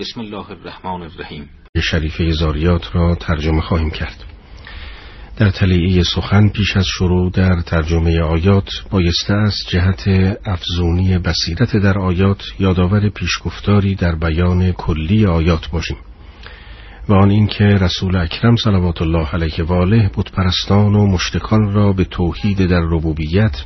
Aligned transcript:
بسم 0.00 0.20
الله 0.20 0.50
الرحمن 0.50 1.02
الرحیم. 1.02 1.48
شریفه 1.82 2.32
زاریات 2.32 2.96
را 2.96 3.14
ترجمه 3.14 3.60
خواهیم 3.60 3.90
کرد. 3.90 4.24
در 5.36 5.50
تلیعه 5.50 6.02
سخن 6.02 6.48
پیش 6.48 6.76
از 6.76 6.86
شروع 6.98 7.30
در 7.30 7.60
ترجمه 7.60 8.20
آیات 8.20 8.68
بایسته 8.90 9.34
است 9.34 9.68
جهت 9.68 10.08
افزونی 10.44 11.18
بصیرت 11.18 11.76
در 11.76 11.98
آیات 11.98 12.42
یادآور 12.58 13.08
پیشگفتاری 13.08 13.94
در 13.94 14.14
بیان 14.14 14.72
کلی 14.72 15.26
آیات 15.26 15.70
باشیم. 15.70 15.96
و 17.08 17.14
آن 17.14 17.30
اینکه 17.30 17.64
رسول 17.64 18.16
اکرم 18.16 18.56
صلوات 18.56 19.02
الله 19.02 19.28
علیه 19.28 19.64
و 19.64 19.72
آله 19.72 20.10
بتپرستان 20.16 20.94
و 20.94 21.06
مشتکان 21.06 21.72
را 21.72 21.92
به 21.92 22.04
توحید 22.04 22.66
در 22.66 22.80
ربوبیت 22.80 23.64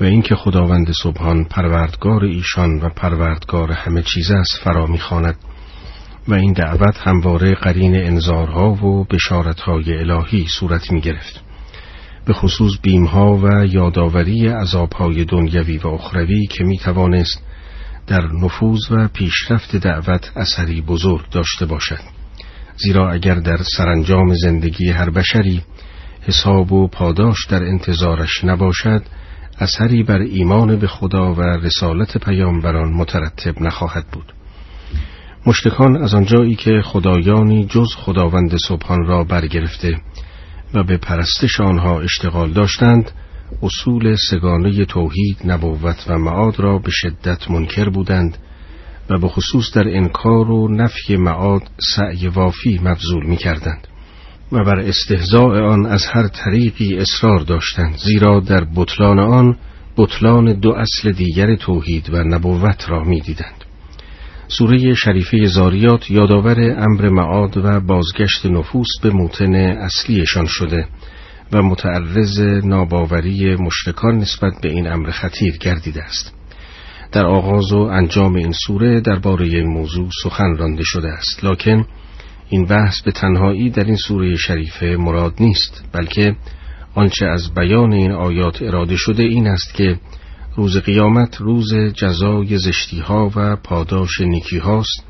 و 0.00 0.04
اینکه 0.04 0.34
خداوند 0.34 0.92
سبحان 1.02 1.44
پروردگار 1.44 2.24
ایشان 2.24 2.80
و 2.80 2.88
پروردگار 2.88 3.72
همه 3.72 4.02
چیز 4.02 4.30
است 4.30 4.60
فرا 4.64 4.86
می‌خواند 4.86 5.36
و 6.28 6.34
این 6.34 6.52
دعوت 6.52 6.96
همواره 6.98 7.54
قرین 7.54 7.96
انذارها 7.96 8.70
و 8.70 9.04
بشارتهای 9.04 9.98
الهی 9.98 10.46
صورت 10.48 10.92
می 10.92 11.00
گرفت. 11.00 11.40
به 12.24 12.32
خصوص 12.32 12.72
بیمها 12.82 13.36
و 13.36 13.66
یادآوری 13.66 14.48
عذابهای 14.48 15.24
دنیوی 15.24 15.78
و 15.78 15.88
اخروی 15.88 16.46
که 16.46 16.64
می 16.64 16.78
توانست 16.78 17.42
در 18.06 18.26
نفوذ 18.26 18.80
و 18.90 19.08
پیشرفت 19.08 19.76
دعوت 19.76 20.32
اثری 20.36 20.80
بزرگ 20.80 21.30
داشته 21.30 21.66
باشد 21.66 22.00
زیرا 22.76 23.10
اگر 23.10 23.34
در 23.34 23.58
سرانجام 23.76 24.34
زندگی 24.34 24.90
هر 24.90 25.10
بشری 25.10 25.62
حساب 26.22 26.72
و 26.72 26.88
پاداش 26.88 27.46
در 27.46 27.62
انتظارش 27.62 28.44
نباشد 28.44 29.02
اثری 29.60 30.02
بر 30.02 30.18
ایمان 30.18 30.76
به 30.76 30.86
خدا 30.86 31.34
و 31.34 31.40
رسالت 31.40 32.18
پیامبران 32.18 32.92
مترتب 32.92 33.62
نخواهد 33.62 34.06
بود 34.12 34.32
مشتکان 35.46 35.96
از 35.96 36.14
آنجایی 36.14 36.54
که 36.54 36.82
خدایانی 36.84 37.64
جز 37.64 37.88
خداوند 37.96 38.56
سبحان 38.56 39.06
را 39.06 39.24
برگرفته 39.24 40.00
و 40.74 40.82
به 40.82 40.96
پرستش 40.96 41.60
آنها 41.60 42.00
اشتغال 42.00 42.52
داشتند 42.52 43.10
اصول 43.62 44.16
سگانه 44.30 44.84
توحید 44.84 45.38
نبوت 45.44 46.04
و 46.08 46.18
معاد 46.18 46.60
را 46.60 46.78
به 46.78 46.90
شدت 46.90 47.50
منکر 47.50 47.88
بودند 47.88 48.38
و 49.10 49.18
به 49.18 49.28
خصوص 49.28 49.74
در 49.74 49.96
انکار 49.96 50.50
و 50.50 50.68
نفی 50.68 51.16
معاد 51.16 51.62
سعی 51.96 52.28
وافی 52.28 52.80
مبذول 52.82 53.26
می 53.26 53.36
کردند. 53.36 53.88
و 54.52 54.64
بر 54.64 54.78
استهزاء 54.78 55.72
آن 55.72 55.86
از 55.86 56.06
هر 56.06 56.28
طریقی 56.28 56.96
اصرار 56.96 57.40
داشتند 57.40 57.96
زیرا 57.96 58.40
در 58.40 58.66
بطلان 58.76 59.18
آن 59.18 59.56
بطلان 59.96 60.52
دو 60.52 60.70
اصل 60.70 61.12
دیگر 61.12 61.56
توحید 61.56 62.14
و 62.14 62.24
نبوت 62.24 62.90
را 62.90 63.04
می‌دیدند. 63.04 63.64
سوره 64.48 64.94
شریفه 64.94 65.46
زاریات 65.46 66.10
یادآور 66.10 66.60
امر 66.60 67.08
معاد 67.08 67.56
و 67.56 67.80
بازگشت 67.80 68.46
نفوس 68.46 68.88
به 69.02 69.10
موتن 69.10 69.54
اصلیشان 69.54 70.46
شده 70.46 70.88
و 71.52 71.62
متعرض 71.62 72.40
ناباوری 72.40 73.56
مشرکان 73.56 74.18
نسبت 74.18 74.52
به 74.62 74.68
این 74.68 74.86
امر 74.92 75.10
خطیر 75.10 75.56
گردیده 75.56 76.02
است. 76.02 76.34
در 77.12 77.26
آغاز 77.26 77.72
و 77.72 77.78
انجام 77.78 78.34
این 78.34 78.52
سوره 78.66 79.00
درباره 79.00 79.46
این 79.46 79.66
موضوع 79.66 80.08
سخن 80.22 80.56
رانده 80.56 80.82
شده 80.84 81.08
است 81.08 81.44
لکن 81.44 81.86
این 82.50 82.66
بحث 82.66 83.02
به 83.02 83.12
تنهایی 83.12 83.70
در 83.70 83.84
این 83.84 83.96
سوره 83.96 84.36
شریفه 84.36 84.86
مراد 84.86 85.34
نیست 85.40 85.84
بلکه 85.92 86.36
آنچه 86.94 87.26
از 87.26 87.54
بیان 87.54 87.92
این 87.92 88.12
آیات 88.12 88.62
اراده 88.62 88.96
شده 88.96 89.22
این 89.22 89.46
است 89.46 89.74
که 89.74 90.00
روز 90.56 90.76
قیامت 90.76 91.36
روز 91.36 91.74
جزای 91.74 92.58
زشتی 92.58 93.00
ها 93.00 93.30
و 93.36 93.56
پاداش 93.56 94.20
نیکی 94.20 94.58
هاست 94.58 95.04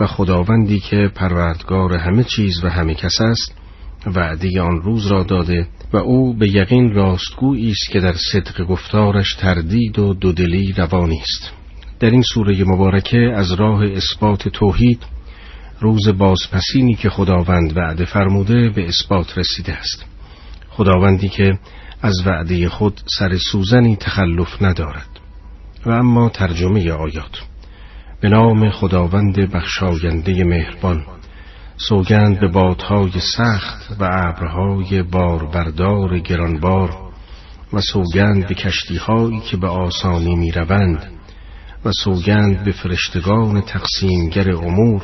و 0.00 0.06
خداوندی 0.06 0.80
که 0.80 1.10
پروردگار 1.14 1.94
همه 1.94 2.24
چیز 2.24 2.64
و 2.64 2.68
همه 2.68 2.94
کس 2.94 3.20
است 3.20 3.54
وعده 4.06 4.60
آن 4.60 4.82
روز 4.82 5.06
را 5.06 5.22
داده 5.22 5.66
و 5.92 5.96
او 5.96 6.34
به 6.34 6.48
یقین 6.48 6.94
راستگویی 6.94 7.70
است 7.70 7.90
که 7.90 8.00
در 8.00 8.14
صدق 8.32 8.64
گفتارش 8.64 9.34
تردید 9.34 9.98
و 9.98 10.14
دودلی 10.14 10.72
روانی 10.76 11.20
است. 11.22 11.52
در 12.00 12.10
این 12.10 12.22
سوره 12.22 12.64
مبارکه 12.64 13.32
از 13.34 13.52
راه 13.52 13.84
اثبات 13.84 14.48
توحید 14.48 15.15
روز 15.80 16.08
بازپسینی 16.08 16.94
که 16.94 17.10
خداوند 17.10 17.76
وعده 17.76 18.04
فرموده 18.04 18.70
به 18.70 18.88
اثبات 18.88 19.38
رسیده 19.38 19.72
است. 19.72 20.04
خداوندی 20.68 21.28
که 21.28 21.58
از 22.02 22.26
وعده 22.26 22.68
خود 22.68 23.00
سر 23.18 23.36
سوزنی 23.52 23.96
تخلف 23.96 24.62
ندارد. 24.62 25.08
و 25.86 25.90
اما 25.90 26.28
ترجمه 26.28 26.92
آیات. 26.92 27.42
به 28.20 28.28
نام 28.28 28.70
خداوند 28.70 29.38
بخشاینده 29.38 30.44
مهربان 30.44 31.04
سوگند 31.76 32.40
به 32.40 32.48
بادهای 32.48 33.20
سخت 33.36 33.96
و 34.00 34.04
ابرهای 34.12 35.02
باربردار 35.02 36.18
گرانبار 36.18 36.96
و 37.72 37.80
سوگند 37.80 38.48
به 38.48 38.54
کشتیهایی 38.54 39.40
که 39.40 39.56
به 39.56 39.68
آسانی 39.68 40.36
می 40.36 40.50
روند 40.50 41.12
و 41.84 41.90
سوگند 42.04 42.64
به 42.64 42.72
فرشتگان 42.72 43.60
تقسیمگر 43.60 44.50
امور 44.50 45.02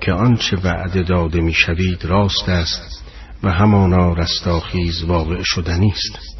که 0.00 0.12
آنچه 0.12 0.56
وعده 0.56 1.02
داده 1.02 1.40
می‌شوید 1.40 2.04
راست 2.04 2.48
است 2.48 3.04
و 3.42 3.50
همانا 3.50 4.12
رستاخیز 4.12 5.02
واقع 5.02 5.42
شدنی 5.44 5.92
است 5.92 6.36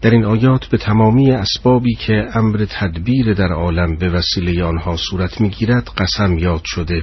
در 0.00 0.10
این 0.10 0.24
آیات 0.24 0.66
به 0.66 0.78
تمامی 0.78 1.30
اسبابی 1.30 1.94
که 1.94 2.28
امر 2.34 2.66
تدبیر 2.70 3.34
در 3.34 3.52
عالم 3.52 3.96
به 3.96 4.08
وسیله 4.08 4.64
آنها 4.64 4.96
صورت 4.96 5.40
می‌گیرد 5.40 5.88
قسم 5.98 6.38
یاد 6.38 6.62
شده 6.64 7.02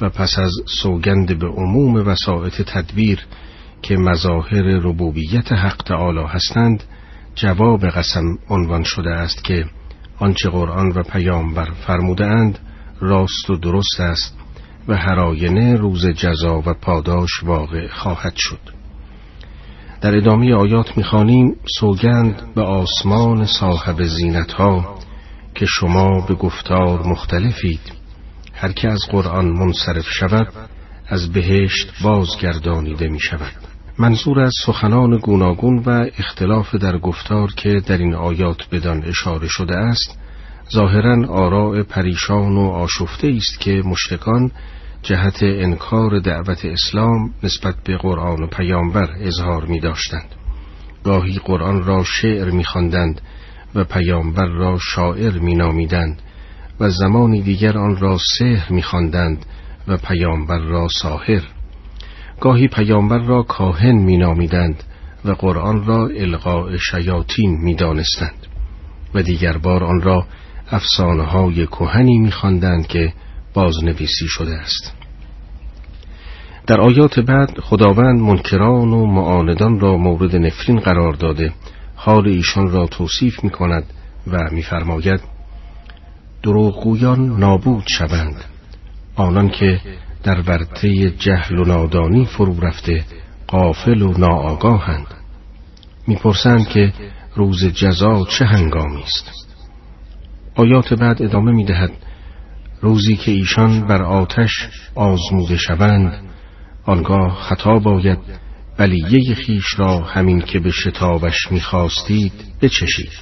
و 0.00 0.08
پس 0.08 0.38
از 0.38 0.52
سوگند 0.82 1.38
به 1.38 1.46
عموم 1.46 1.94
وسایط 1.94 2.62
تدبیر 2.62 3.18
که 3.82 3.96
مظاهر 3.96 4.62
ربوبیت 4.62 5.52
حق 5.52 5.76
تعالی 5.76 6.24
هستند 6.28 6.84
جواب 7.34 7.86
قسم 7.86 8.24
عنوان 8.48 8.82
شده 8.82 9.10
است 9.10 9.44
که 9.44 9.64
آنچه 10.18 10.48
قرآن 10.48 10.88
و 10.88 11.02
پیامبر 11.02 11.70
فرموده 11.86 12.26
اند 12.26 12.58
راست 13.00 13.50
و 13.50 13.56
درست 13.56 14.00
است 14.00 14.41
و 14.88 14.96
هر 14.96 15.20
آینه 15.20 15.76
روز 15.76 16.06
جزا 16.06 16.62
و 16.66 16.74
پاداش 16.74 17.42
واقع 17.42 17.88
خواهد 17.88 18.34
شد. 18.36 18.60
در 20.00 20.16
ادامه 20.16 20.54
آیات 20.54 20.96
می‌خوانیم 20.96 21.56
سوگند 21.78 22.54
به 22.54 22.62
آسمان 22.62 23.46
صاحب 23.46 24.02
زینت 24.02 24.52
ها 24.52 24.98
که 25.54 25.66
شما 25.66 26.26
به 26.28 26.34
گفتار 26.34 27.02
مختلفید. 27.06 27.92
هر 28.54 28.72
که 28.72 28.88
از 28.88 29.00
قرآن 29.10 29.48
منصرف 29.48 30.08
شود 30.08 30.48
از 31.08 31.32
بهشت 31.32 31.92
بازگردانیده 32.04 33.08
می 33.08 33.20
شود 33.20 33.52
منظور 33.98 34.40
از 34.40 34.52
سخنان 34.66 35.16
گوناگون 35.16 35.78
و 35.78 36.06
اختلاف 36.18 36.74
در 36.74 36.98
گفتار 36.98 37.52
که 37.52 37.80
در 37.86 37.98
این 37.98 38.14
آیات 38.14 38.58
بدان 38.72 39.04
اشاره 39.04 39.48
شده 39.48 39.76
است 39.76 40.18
ظاهرا 40.70 41.26
آراء 41.28 41.82
پریشان 41.82 42.56
و 42.56 42.70
آشفته 42.70 43.28
است 43.36 43.60
که 43.60 43.82
مشرکان 43.84 44.50
جهت 45.02 45.42
انکار 45.42 46.18
دعوت 46.18 46.64
اسلام 46.64 47.34
نسبت 47.42 47.74
به 47.84 47.96
قرآن 47.96 48.42
و 48.42 48.46
پیامبر 48.46 49.10
اظهار 49.20 49.64
می 49.64 49.80
داشتند. 49.80 50.34
گاهی 51.04 51.38
قرآن 51.44 51.84
را 51.84 52.04
شعر 52.04 52.50
می 52.50 52.64
خواندند 52.64 53.20
و 53.74 53.84
پیامبر 53.84 54.46
را 54.46 54.78
شاعر 54.78 55.38
می 55.38 55.54
نامیدند 55.54 56.22
و 56.80 56.90
زمانی 56.90 57.42
دیگر 57.42 57.78
آن 57.78 57.96
را 57.96 58.18
سحر 58.38 58.72
می 58.72 58.82
خواندند 58.82 59.46
و 59.88 59.96
پیامبر 59.96 60.58
را 60.58 60.88
ساحر 60.88 61.42
گاهی 62.40 62.68
پیامبر 62.68 63.18
را 63.18 63.42
کاهن 63.42 63.94
می 63.94 64.16
نامیدند 64.16 64.84
و 65.24 65.30
قرآن 65.30 65.84
را 65.84 66.06
القاء 66.06 66.76
شیاطین 66.76 67.50
می 67.62 67.74
دانستند 67.74 68.46
و 69.14 69.22
دیگر 69.22 69.58
بار 69.58 69.84
آن 69.84 70.00
را 70.00 70.26
افسانه 70.72 71.22
های 71.22 71.66
کهنی 71.66 72.18
می 72.18 72.30
خواندند 72.30 72.86
که 72.86 73.12
بازنویسی 73.54 74.26
شده 74.28 74.54
است. 74.54 74.92
در 76.66 76.80
آیات 76.80 77.20
بعد 77.20 77.60
خداوند 77.60 78.20
منکران 78.20 78.92
و 78.92 79.06
معاندان 79.06 79.80
را 79.80 79.96
مورد 79.96 80.36
نفرین 80.36 80.80
قرار 80.80 81.12
داده 81.12 81.52
حال 81.96 82.28
ایشان 82.28 82.70
را 82.70 82.86
توصیف 82.86 83.44
می 83.44 83.50
کند 83.50 83.84
و 84.26 84.48
میفرماید 84.52 85.20
دروغگویان 86.42 87.40
نابود 87.40 87.84
شوند. 87.86 88.44
آنان 89.16 89.48
که 89.48 89.80
در 90.22 90.40
ورطه 90.40 91.10
جهل 91.10 91.58
و 91.58 91.64
نادانی 91.64 92.26
فرو 92.26 92.60
رفته 92.60 93.04
قافل 93.46 94.02
و 94.02 94.18
ناآگاهند. 94.18 95.06
می‌پرسند 96.06 96.68
که 96.68 96.92
روز 97.36 97.64
جزا 97.64 98.24
چه 98.24 98.44
هنگامی 98.44 99.02
است؟ 99.02 99.51
آیات 100.54 100.94
بعد 100.94 101.22
ادامه 101.22 101.52
می‌دهد. 101.52 101.92
روزی 102.80 103.16
که 103.16 103.30
ایشان 103.30 103.86
بر 103.86 104.02
آتش 104.02 104.68
آزموده 104.94 105.56
شوند 105.56 106.22
آنگاه 106.84 107.34
خطا 107.34 107.78
باید 107.78 108.18
بلیه 108.78 109.34
خیش 109.34 109.64
را 109.78 109.98
همین 110.00 110.40
که 110.40 110.58
به 110.58 110.70
شتابش 110.70 111.52
می‌خواستید 111.52 112.32
بچشید. 112.62 113.12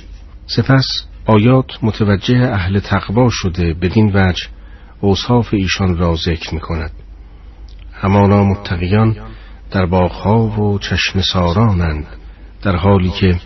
سپس 0.46 1.06
آیات 1.26 1.66
متوجه 1.82 2.50
اهل 2.52 2.78
تقوا 2.78 3.28
شده 3.30 3.74
بدین 3.74 4.10
وجه 4.14 4.46
اوصاف 5.00 5.54
ایشان 5.54 5.96
را 5.96 6.14
ذکر 6.14 6.54
می 6.54 6.60
کند 6.60 6.90
همانا 7.92 8.44
متقیان 8.44 9.16
در 9.70 9.86
باغها 9.86 10.46
و 10.46 10.78
چشم 10.78 11.20
سارانند 11.20 12.06
در 12.62 12.76
حالی 12.76 13.10
که 13.10 13.40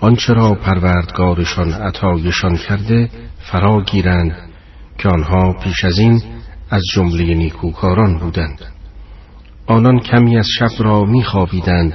آنچه 0.00 0.32
را 0.32 0.54
پروردگارشان 0.54 1.72
عطایشان 1.72 2.56
کرده 2.56 3.10
فرا 3.38 3.80
گیرند 3.80 4.50
که 4.98 5.08
آنها 5.08 5.52
پیش 5.52 5.84
از 5.84 5.98
این 5.98 6.22
از 6.70 6.82
جمله 6.94 7.34
نیکوکاران 7.34 8.18
بودند. 8.18 8.60
آنان 9.66 9.98
کمی 9.98 10.38
از 10.38 10.46
شب 10.58 10.70
را 10.78 11.04
میخوابیدند 11.04 11.94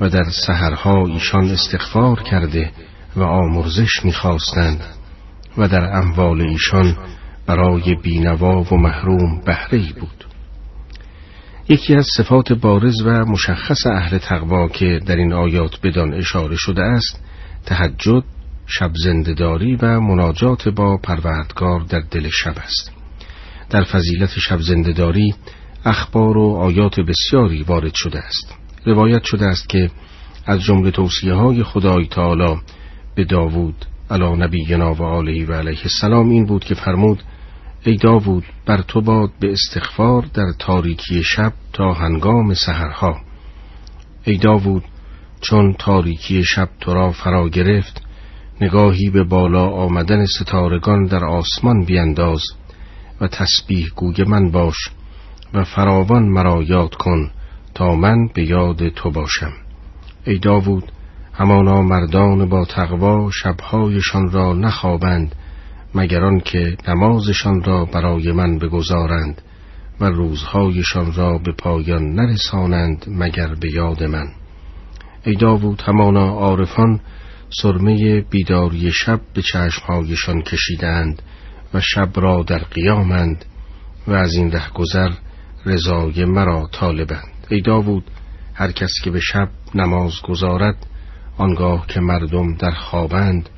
و 0.00 0.08
در 0.08 0.24
سحرها 0.46 1.06
ایشان 1.06 1.50
استغفار 1.50 2.22
کرده 2.22 2.70
و 3.16 3.22
آمرزش 3.22 4.04
می‌خواستند 4.04 4.80
و 5.58 5.68
در 5.68 5.96
اموال 5.96 6.40
ایشان 6.40 6.96
برای 7.46 7.94
بینوا 7.94 8.62
و 8.62 8.76
محروم 8.76 9.40
بهره 9.46 9.92
بود. 10.00 10.24
یکی 11.68 11.94
از 11.94 12.06
صفات 12.16 12.52
بارز 12.52 13.02
و 13.04 13.10
مشخص 13.10 13.86
اهل 13.86 14.18
تقوا 14.18 14.68
که 14.68 15.00
در 15.06 15.16
این 15.16 15.32
آیات 15.32 15.80
بدان 15.82 16.14
اشاره 16.14 16.56
شده 16.56 16.82
است 16.82 17.20
تهجد 17.66 18.24
شب 18.66 18.90
زندهداری 19.04 19.76
و 19.76 20.00
مناجات 20.00 20.68
با 20.68 20.96
پروردگار 20.96 21.80
در 21.80 22.00
دل 22.10 22.28
شب 22.28 22.54
است. 22.58 22.92
در 23.70 23.84
فضیلت 23.84 24.38
شب 24.38 24.60
زندهداری 24.60 25.34
اخبار 25.84 26.38
و 26.38 26.56
آیات 26.56 27.00
بسیاری 27.00 27.62
وارد 27.62 27.94
شده 27.94 28.18
است. 28.18 28.54
روایت 28.86 29.24
شده 29.24 29.46
است 29.46 29.68
که 29.68 29.90
از 30.46 30.60
جمله 30.60 30.90
توصیه 30.90 31.34
های 31.34 31.62
خدای 31.62 32.06
تعالی 32.06 32.60
به 33.14 33.24
داوود 33.24 33.86
علا 34.10 34.34
نبینا 34.34 34.94
و 34.94 35.02
آله 35.02 35.46
و 35.46 35.52
علیه 35.52 35.80
السلام 35.82 36.28
این 36.28 36.46
بود 36.46 36.64
که 36.64 36.74
فرمود 36.74 37.22
ای 37.84 37.96
داوود 37.96 38.44
بر 38.66 38.82
تو 38.82 39.00
باد 39.00 39.30
به 39.40 39.52
استغفار 39.52 40.22
در 40.34 40.52
تاریکی 40.58 41.22
شب 41.22 41.52
تا 41.72 41.92
هنگام 41.92 42.54
سحرها. 42.54 43.20
ای 44.24 44.36
داوود 44.36 44.84
چون 45.44 45.72
تاریکی 45.78 46.44
شب 46.44 46.68
تو 46.80 46.94
را 46.94 47.12
فرا 47.12 47.48
گرفت 47.48 48.02
نگاهی 48.60 49.10
به 49.10 49.24
بالا 49.24 49.68
آمدن 49.70 50.26
ستارگان 50.26 51.04
در 51.04 51.24
آسمان 51.24 51.84
بینداز 51.84 52.42
و 53.20 53.28
تسبیح 53.28 53.88
گوی 53.96 54.24
من 54.24 54.50
باش 54.50 54.76
و 55.54 55.64
فراوان 55.64 56.22
مرا 56.22 56.62
یاد 56.62 56.94
کن 56.94 57.30
تا 57.74 57.94
من 57.94 58.26
به 58.34 58.44
یاد 58.44 58.88
تو 58.88 59.10
باشم. 59.10 59.52
ای 60.26 60.38
داوود 60.38 60.92
همانا 61.32 61.82
مردان 61.82 62.48
با 62.48 62.64
تقوا 62.64 63.30
شبهایشان 63.30 64.30
را 64.30 64.52
نخوابند 64.52 65.34
مگر 65.94 66.38
که 66.38 66.76
نمازشان 66.88 67.62
را 67.64 67.84
برای 67.84 68.32
من 68.32 68.58
بگذارند 68.58 69.42
و 70.00 70.04
روزهایشان 70.04 71.12
را 71.12 71.38
به 71.38 71.52
پایان 71.52 72.14
نرسانند 72.14 73.04
مگر 73.08 73.54
به 73.54 73.70
یاد 73.72 74.04
من. 74.04 74.26
ای 75.26 75.34
داوود 75.34 75.82
همانا 75.86 76.28
عارفان 76.28 77.00
سرمه 77.62 78.20
بیداری 78.20 78.92
شب 78.92 79.20
به 79.34 79.42
چشمهایشان 79.42 80.42
کشیدند 80.42 81.22
و 81.74 81.80
شب 81.80 82.08
را 82.14 82.42
در 82.42 82.58
قیامند 82.58 83.44
و 84.06 84.12
از 84.12 84.34
این 84.34 84.52
گذر 84.74 85.10
رضای 85.66 86.24
مرا 86.24 86.68
طالبند. 86.72 87.46
ای 87.48 87.60
داوود 87.60 88.04
هر 88.54 88.72
کس 88.72 88.90
که 89.04 89.10
به 89.10 89.20
شب 89.20 89.48
نماز 89.74 90.12
گذارد 90.22 90.86
آنگاه 91.38 91.86
که 91.86 92.00
مردم 92.00 92.54
در 92.54 92.70
خوابند 92.70 93.48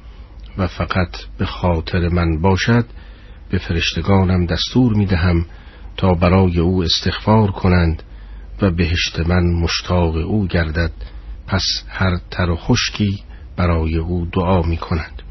و 0.59 0.67
فقط 0.67 1.17
به 1.39 1.47
خاطر 1.47 2.09
من 2.09 2.41
باشد 2.41 2.85
به 3.51 3.59
فرشتگانم 3.59 4.47
دستور 4.47 4.95
می 4.95 5.07
دهم 5.07 5.47
تا 5.97 6.15
برای 6.15 6.59
او 6.59 6.83
استغفار 6.83 7.51
کنند 7.51 8.03
و 8.63 8.71
بهشت 8.71 9.21
من 9.27 9.45
مشتاق 9.63 10.17
او 10.17 10.47
گردد 10.47 10.93
پس 11.47 11.63
هر 11.89 12.19
تر 12.31 12.51
و 12.51 12.57
خشکی 12.57 13.23
برای 13.57 13.97
او 13.97 14.27
دعا 14.33 14.63
می 14.63 14.77
کند 14.77 15.23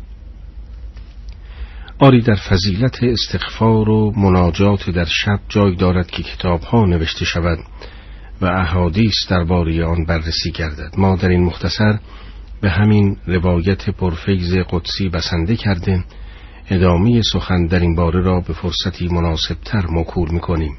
آری 1.99 2.21
در 2.21 2.35
فضیلت 2.35 3.03
استغفار 3.03 3.89
و 3.89 4.13
مناجات 4.17 4.89
در 4.89 5.05
شب 5.05 5.39
جای 5.49 5.75
دارد 5.75 6.07
که 6.11 6.23
کتاب 6.23 6.61
ها 6.61 6.85
نوشته 6.85 7.25
شود 7.25 7.59
و 8.41 8.45
احادیث 8.45 9.13
درباره 9.29 9.85
آن 9.85 10.05
بررسی 10.05 10.51
گردد. 10.51 10.93
ما 10.97 11.15
در 11.15 11.29
این 11.29 11.43
مختصر 11.43 11.99
به 12.61 12.69
همین 12.69 13.17
روایت 13.27 13.89
پرفیز 13.89 14.55
قدسی 14.69 15.09
بسنده 15.09 15.55
کرده 15.55 16.03
ادامه 16.69 17.21
سخن 17.33 17.65
در 17.65 17.79
این 17.79 17.95
باره 17.95 18.21
را 18.21 18.39
به 18.39 18.53
فرصتی 18.53 19.07
مناسبتر 19.07 19.85
مکور 19.89 20.31
می‌کنیم. 20.31 20.77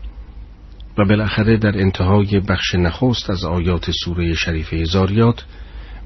و 0.99 1.05
بالاخره 1.05 1.57
در 1.57 1.79
انتهای 1.79 2.41
بخش 2.41 2.75
نخست 2.75 3.31
از 3.31 3.45
آیات 3.45 3.91
سوره 3.91 4.35
شریفه 4.35 4.85
زاریات 4.85 5.45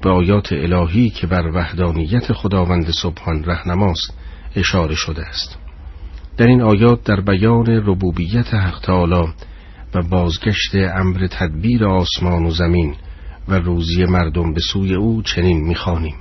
به 0.01 0.09
آیات 0.09 0.53
الهی 0.53 1.09
که 1.09 1.27
بر 1.27 1.51
وحدانیت 1.53 2.33
خداوند 2.33 2.91
سبحان 2.91 3.43
رهنماست 3.43 4.17
اشاره 4.55 4.95
شده 4.95 5.25
است. 5.25 5.57
در 6.37 6.47
این 6.47 6.61
آیات 6.61 7.03
در 7.03 7.21
بیان 7.21 7.65
ربوبیت 7.65 8.53
حق 8.53 8.79
تعالی 8.79 9.27
و 9.95 10.01
بازگشت 10.01 10.75
امر 10.75 11.27
تدبیر 11.27 11.85
آسمان 11.85 12.45
و 12.45 12.51
زمین 12.51 12.95
و 13.47 13.53
روزی 13.53 14.05
مردم 14.05 14.53
به 14.53 14.59
سوی 14.59 14.95
او 14.95 15.21
چنین 15.21 15.67
می‌خوانیم. 15.67 16.15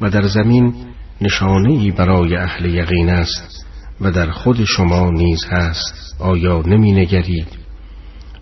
و 0.00 0.10
در 0.10 0.22
زمین 0.22 0.74
نشانه 1.20 1.72
ای 1.72 1.90
برای 1.90 2.36
اهل 2.36 2.64
یقین 2.64 3.10
است 3.10 3.66
و 4.00 4.10
در 4.10 4.30
خود 4.30 4.64
شما 4.64 5.10
نیز 5.10 5.44
هست 5.50 6.16
آیا 6.18 6.62
نمی 6.66 6.92
نگرید 6.92 7.48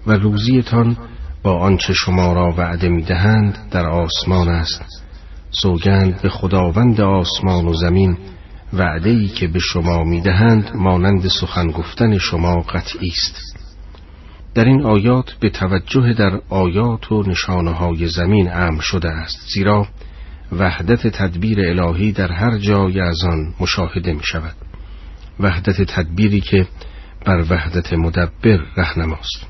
و 0.06 0.12
روزیتان 0.12 0.96
با 1.42 1.58
آنچه 1.58 1.92
شما 1.92 2.32
را 2.32 2.54
وعده 2.56 2.88
می 2.88 3.02
دهند 3.02 3.58
در 3.70 3.86
آسمان 3.86 4.48
است. 4.48 5.04
سوگند 5.50 6.22
به 6.22 6.28
خداوند 6.28 7.00
آسمان 7.00 7.66
و 7.66 7.74
زمین 7.74 8.18
وعده 8.72 9.10
ای 9.10 9.26
که 9.28 9.46
به 9.46 9.58
شما 9.58 10.04
می 10.04 10.20
دهند 10.20 10.70
مانند 10.74 11.28
سخن 11.28 11.66
گفتن 11.66 12.18
شما 12.18 12.60
قطعی 12.60 13.08
است. 13.08 13.58
در 14.54 14.64
این 14.64 14.86
آیات 14.86 15.32
به 15.40 15.50
توجه 15.50 16.12
در 16.12 16.40
آیات 16.48 17.12
و 17.12 17.22
نشانه 17.22 17.70
های 17.70 18.08
زمین 18.08 18.52
امر 18.52 18.80
شده 18.80 19.08
است 19.08 19.38
زیرا 19.54 19.86
وحدت 20.52 21.06
تدبیر 21.06 21.60
الهی 21.60 22.12
در 22.12 22.32
هر 22.32 22.58
جای 22.58 23.00
از 23.00 23.18
آن 23.24 23.54
مشاهده 23.60 24.12
می 24.12 24.24
شود 24.24 24.54
وحدت 25.40 25.82
تدبیری 25.82 26.40
که 26.40 26.66
بر 27.26 27.44
وحدت 27.50 27.92
مدبر 27.92 28.60
رهنماست. 28.76 29.46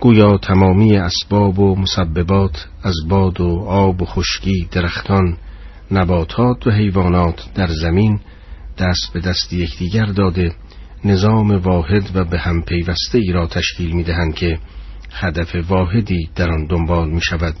گویا 0.00 0.38
تمامی 0.38 0.96
اسباب 0.96 1.58
و 1.58 1.76
مسببات 1.76 2.68
از 2.82 2.94
باد 3.08 3.40
و 3.40 3.64
آب 3.68 4.02
و 4.02 4.04
خشکی 4.04 4.68
درختان 4.72 5.36
نباتات 5.90 6.66
و 6.66 6.70
حیوانات 6.70 7.54
در 7.54 7.66
زمین 7.66 8.20
دست 8.78 9.12
به 9.14 9.20
دست 9.20 9.52
یکدیگر 9.52 10.06
داده 10.06 10.54
نظام 11.04 11.50
واحد 11.50 12.10
و 12.14 12.24
به 12.24 12.38
هم 12.38 12.62
پیوسته 12.62 13.18
ای 13.18 13.32
را 13.32 13.46
تشکیل 13.46 13.92
می 13.92 14.02
دهند 14.02 14.34
که 14.34 14.58
هدف 15.12 15.54
واحدی 15.68 16.28
در 16.36 16.50
آن 16.50 16.66
دنبال 16.66 17.10
می 17.10 17.20
شود 17.22 17.54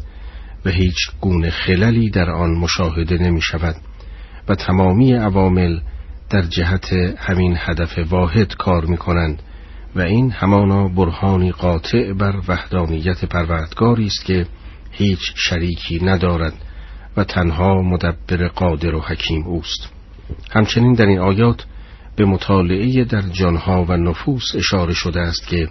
و 0.64 0.70
هیچ 0.70 0.96
گونه 1.20 1.50
خللی 1.50 2.10
در 2.10 2.30
آن 2.30 2.50
مشاهده 2.50 3.18
نمی 3.18 3.42
شود 3.42 3.76
و 4.48 4.54
تمامی 4.54 5.12
عوامل 5.12 5.80
در 6.30 6.42
جهت 6.42 6.92
همین 7.18 7.56
هدف 7.58 7.98
واحد 7.98 8.54
کار 8.54 8.84
می 8.84 8.96
کنند 8.96 9.42
و 9.96 10.00
این 10.00 10.30
همانا 10.30 10.88
برهانی 10.88 11.52
قاطع 11.52 12.12
بر 12.12 12.34
وحدانیت 12.48 13.24
پروردگاری 13.24 14.06
است 14.06 14.24
که 14.24 14.46
هیچ 14.90 15.32
شریکی 15.36 16.04
ندارد 16.04 16.54
و 17.16 17.24
تنها 17.24 17.82
مدبر 17.82 18.48
قادر 18.48 18.94
و 18.94 19.00
حکیم 19.00 19.42
اوست. 19.42 19.88
همچنین 20.50 20.92
در 20.92 21.06
این 21.06 21.18
آیات 21.18 21.64
به 22.16 22.24
مطالعه 22.24 23.04
در 23.04 23.22
جانها 23.22 23.84
و 23.84 23.96
نفوس 23.96 24.54
اشاره 24.54 24.94
شده 24.94 25.20
است 25.20 25.46
که 25.46 25.68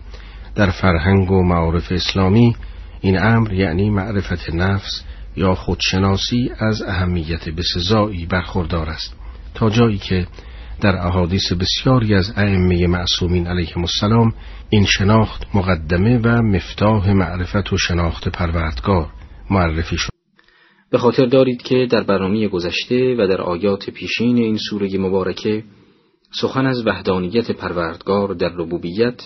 در 0.55 0.69
فرهنگ 0.69 1.31
و 1.31 1.43
معارف 1.43 1.91
اسلامی 1.91 2.55
این 3.01 3.23
امر 3.23 3.53
یعنی 3.53 3.89
معرفت 3.89 4.49
نفس 4.49 5.03
یا 5.35 5.55
خودشناسی 5.55 6.51
از 6.59 6.81
اهمیت 6.81 7.49
بسزایی 7.49 8.25
برخوردار 8.25 8.89
است. 8.89 9.24
تا 9.55 9.69
جایی 9.69 9.97
که 9.97 10.27
در 10.81 10.95
احادیث 10.95 11.53
بسیاری 11.53 12.15
از 12.15 12.33
ائمه 12.35 12.87
معصومین 12.87 13.47
علیهم 13.47 13.81
السلام 13.81 14.33
این 14.69 14.85
شناخت 14.85 15.43
مقدمه 15.53 16.19
و 16.23 16.41
مفتاح 16.41 17.11
معرفت 17.11 17.73
و 17.73 17.77
شناخت 17.77 18.29
پروردگار 18.29 19.09
معرفی 19.49 19.97
شد 19.97 20.09
به 20.91 20.97
خاطر 20.97 21.25
دارید 21.25 21.61
که 21.61 21.87
در 21.91 22.03
برنامه 22.03 22.47
گذشته 22.47 23.15
و 23.19 23.27
در 23.27 23.41
آیات 23.41 23.89
پیشین 23.89 24.37
این 24.37 24.57
سوره 24.69 24.97
مبارکه 24.97 25.63
سخن 26.41 26.65
از 26.65 26.87
وحدانیت 26.87 27.51
پروردگار 27.51 28.33
در 28.33 28.49
ربوبیت 28.49 29.21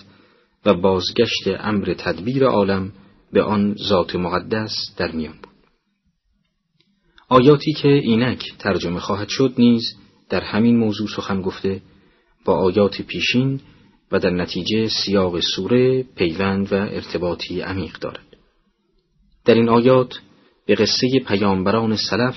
و 0.65 0.73
بازگشت 0.73 1.47
امر 1.59 1.93
تدبیر 1.97 2.45
عالم 2.45 2.91
به 3.33 3.43
آن 3.43 3.75
ذات 3.87 4.15
مقدس 4.15 4.73
در 4.97 5.11
میان 5.11 5.33
بود. 5.33 5.53
آیاتی 7.29 7.73
که 7.73 7.87
اینک 7.87 8.43
ترجمه 8.59 8.99
خواهد 8.99 9.27
شد 9.27 9.53
نیز 9.57 9.83
در 10.29 10.41
همین 10.41 10.77
موضوع 10.77 11.07
سخن 11.07 11.41
گفته 11.41 11.81
با 12.45 12.57
آیات 12.57 13.01
پیشین 13.01 13.59
و 14.11 14.19
در 14.19 14.29
نتیجه 14.29 14.87
سیاق 14.87 15.39
سوره 15.39 16.03
پیوند 16.03 16.73
و 16.73 16.75
ارتباطی 16.75 17.61
عمیق 17.61 17.99
دارد. 17.99 18.37
در 19.45 19.53
این 19.53 19.69
آیات 19.69 20.19
به 20.65 20.75
قصه 20.75 21.07
پیامبران 21.27 21.95
سلف 21.95 22.35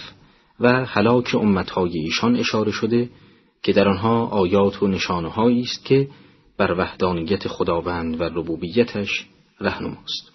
و 0.60 0.84
هلاک 0.84 1.34
امتهای 1.34 1.98
ایشان 1.98 2.36
اشاره 2.36 2.72
شده 2.72 3.10
که 3.62 3.72
در 3.72 3.88
آنها 3.88 4.26
آیات 4.26 4.82
و 4.82 4.86
نشانه 4.86 5.38
است 5.38 5.84
که 5.84 6.08
بر 6.58 6.74
وحدانیت 6.78 7.48
خداوند 7.48 8.20
و 8.20 8.24
ربوبیتش 8.24 9.26
رهنماست. 9.60 10.32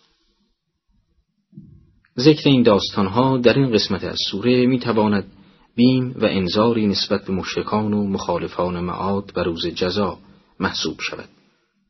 ذکر 2.19 2.49
این 2.49 2.63
داستانها 2.63 3.37
در 3.37 3.53
این 3.53 3.71
قسمت 3.71 4.03
از 4.03 4.17
سوره 4.31 4.65
می 4.65 4.79
تواند 4.79 5.31
بیم 5.77 6.15
و 6.15 6.25
انذاری 6.25 6.87
نسبت 6.87 7.25
به 7.25 7.33
مشرکان 7.33 7.93
و 7.93 8.07
مخالفان 8.07 8.79
معاد 8.79 9.31
و 9.35 9.39
روز 9.39 9.67
جزا 9.67 10.17
محسوب 10.59 10.99
شود. 10.99 11.29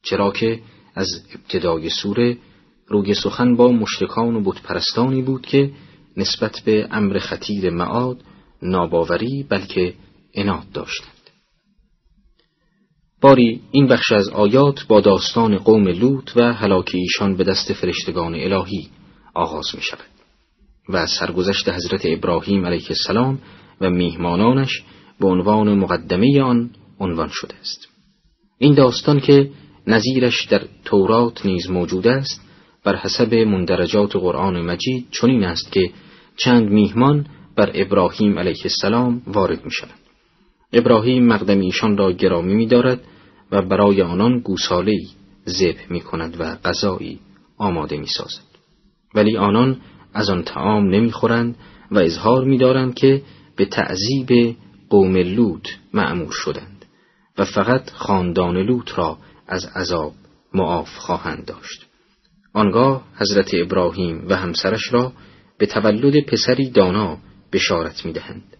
چرا 0.03 0.32
که 0.32 0.60
از 0.96 1.08
ابتدای 1.36 1.89
سوره 1.89 2.38
روی 2.88 3.13
سخن 3.13 3.56
با 3.56 3.72
مشرکان 3.72 4.36
و 4.36 4.44
بتپرستانی 4.44 5.22
بود 5.22 5.41
که 5.41 5.72
نسبت 6.17 6.62
به 6.65 6.88
امر 6.91 7.20
خطیر 7.20 7.70
معاد 7.70 8.17
ناباوری 8.62 9.46
بلکه 9.50 9.94
اناد 10.34 10.72
داشتند. 10.74 11.12
باری 13.22 13.62
این 13.72 13.88
بخش 13.88 14.12
از 14.12 14.29
آیات 14.29 14.88
با 14.88 15.01
داستان 15.01 15.58
قوم 15.58 15.88
لوط 15.88 16.32
و 16.36 16.53
هلاک 16.53 16.91
ایشان 16.94 17.36
به 17.36 17.44
دست 17.44 17.74
فرشتگان 17.74 18.36
الهی 18.36 18.89
آغاز 19.34 19.75
می 19.75 19.82
شود 19.82 20.06
و 20.89 21.08
سرگذشت 21.08 21.70
حضرت 21.70 22.01
ابراهیم 22.06 22.65
علیه 22.65 22.86
السلام 22.89 23.39
و 23.81 23.89
میهمانانش 23.89 24.84
به 25.19 25.27
عنوان 25.27 25.74
مقدمه 25.74 26.41
آن 26.41 26.69
عنوان 27.00 27.29
شده 27.31 27.55
است 27.55 27.88
این 28.57 28.74
داستان 28.74 29.19
که 29.19 29.51
نظیرش 29.88 30.46
در 30.46 30.62
تورات 30.86 31.46
نیز 31.46 31.69
موجود 31.69 32.07
است 32.07 32.41
بر 32.84 32.96
حسب 32.96 33.34
مندرجات 33.34 34.15
قرآن 34.15 34.62
مجید 34.62 35.07
چنین 35.12 35.43
است 35.43 35.72
که 35.72 35.91
چند 36.38 36.69
میهمان 36.69 37.25
بر 37.55 37.72
ابراهیم 37.74 38.39
علیه 38.39 38.62
السلام 38.63 39.22
وارد 39.27 39.65
می 39.65 39.72
شود. 39.72 39.89
ابراهیم 40.74 41.27
مقدم 41.27 41.60
ایشان 41.60 41.98
را 41.98 42.12
گرامی 42.12 42.53
می 42.53 42.65
دارد 42.65 43.01
و 43.51 43.62
برای 43.62 44.01
آنان 44.01 44.39
گوساله 44.39 45.00
ذبح 45.48 45.91
می 45.91 46.01
کند 46.01 46.36
و 46.39 46.55
غذایی 46.55 47.19
آماده 47.57 47.98
می 47.98 48.07
سازد. 48.07 48.48
ولی 49.15 49.38
آنان 49.38 49.77
از 50.13 50.29
آن 50.29 50.43
تعام 50.43 50.89
نمی 50.89 51.12
خورند 51.12 51.55
و 51.91 52.00
اظهار 52.00 52.43
می 52.43 52.57
دارند 52.57 52.93
که 52.93 53.22
به 53.58 53.66
تعذیب 53.66 54.56
قوم 54.90 55.18
لوط 55.18 55.68
معمور 55.94 56.32
شدند 56.32 56.86
و 57.38 57.46
فقط 57.46 57.90
خاندان 57.90 58.58
لوط 58.58 58.92
را 58.98 59.18
از 59.48 59.66
عذاب 59.66 60.14
معاف 60.54 60.90
خواهند 60.90 61.46
داشت. 61.46 61.86
آنگاه 62.54 63.08
حضرت 63.16 63.50
ابراهیم 63.54 64.26
و 64.30 64.36
همسرش 64.36 64.94
را 64.94 65.14
به 65.58 65.66
تولد 65.66 66.26
پسری 66.26 66.70
دانا 66.70 67.18
بشارت 67.54 68.06
می 68.06 68.14
دهند. 68.14 68.58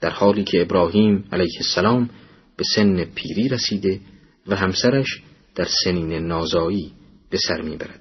در 0.00 0.10
حالی 0.10 0.44
که 0.44 0.62
ابراهیم 0.62 1.24
علیه 1.32 1.56
السلام 1.56 2.10
به 2.56 2.64
سن 2.74 3.04
پیری 3.04 3.48
رسیده 3.48 4.00
و 4.46 4.56
همسرش 4.56 5.22
در 5.54 5.68
سنین 5.84 6.12
نازایی 6.12 6.92
به 7.30 7.38
سر 7.48 7.62
می‌برد. 7.62 8.00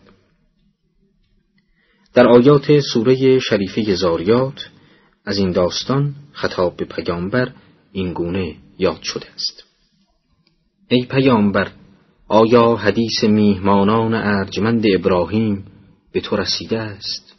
در 2.13 2.27
آیات 2.27 2.79
سوره 2.79 3.39
شریفه 3.39 3.95
زاریات 3.95 4.69
از 5.25 5.37
این 5.37 5.51
داستان 5.51 6.15
خطاب 6.31 6.77
به 6.77 6.85
پیامبر 6.85 7.51
این 7.91 8.13
گونه 8.13 8.55
یاد 8.77 9.01
شده 9.01 9.27
است. 9.35 9.63
ای 10.87 11.05
پیامبر 11.05 11.71
آیا 12.27 12.75
حدیث 12.75 13.23
میهمانان 13.23 14.13
ارجمند 14.13 14.83
ابراهیم 14.95 15.65
به 16.11 16.21
تو 16.21 16.35
رسیده 16.35 16.79
است؟ 16.79 17.35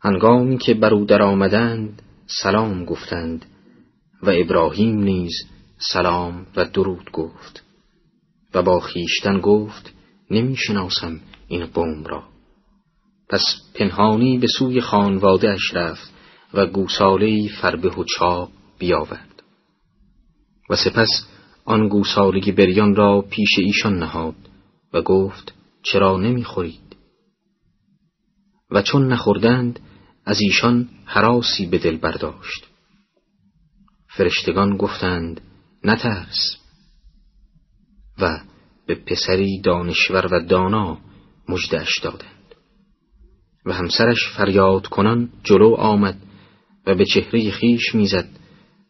هنگامی 0.00 0.58
که 0.58 0.74
بر 0.74 0.94
او 0.94 1.04
در 1.04 1.22
آمدند 1.22 2.02
سلام 2.42 2.84
گفتند 2.84 3.46
و 4.22 4.30
ابراهیم 4.30 4.98
نیز 4.98 5.32
سلام 5.92 6.46
و 6.56 6.64
درود 6.64 7.10
گفت 7.12 7.62
و 8.54 8.62
با 8.62 8.80
خیشتن 8.80 9.40
گفت 9.40 9.92
نمی 10.30 10.56
شناسم 10.56 11.20
این 11.48 11.66
قوم 11.66 12.04
را 12.04 12.22
پس 13.28 13.42
پنهانی 13.74 14.38
به 14.38 14.46
سوی 14.58 14.80
خانواده 14.80 15.50
اش 15.50 15.74
رفت 15.74 16.15
و 16.54 16.66
گوساله 16.66 17.48
فربه 17.48 17.88
و 17.88 18.04
چاق 18.04 18.50
بیاورد. 18.78 19.42
و 20.70 20.76
سپس 20.76 21.08
آن 21.64 21.88
گوساله 21.88 22.52
بریان 22.52 22.94
را 22.94 23.24
پیش 23.30 23.58
ایشان 23.58 23.98
نهاد 23.98 24.34
و 24.92 25.02
گفت 25.02 25.54
چرا 25.82 26.16
نمی‌خورید؟ 26.16 26.96
و 28.70 28.82
چون 28.82 29.12
نخوردند 29.12 29.80
از 30.24 30.40
ایشان 30.40 30.88
حراسی 31.04 31.66
به 31.66 31.78
دل 31.78 31.96
برداشت. 31.96 32.66
فرشتگان 34.08 34.76
گفتند 34.76 35.40
نترس. 35.84 36.56
و 38.18 38.40
به 38.86 38.94
پسری 38.94 39.60
دانشور 39.60 40.26
و 40.34 40.46
دانا 40.46 40.98
مجدش 41.48 41.98
دادند. 41.98 42.54
و 43.66 43.72
همسرش 43.72 44.28
فریاد 44.36 44.86
کنان 44.86 45.32
جلو 45.44 45.74
آمد 45.74 46.18
و 46.86 46.94
به 46.94 47.04
چهره 47.04 47.50
خیش 47.50 47.94
می‌زد 47.94 48.28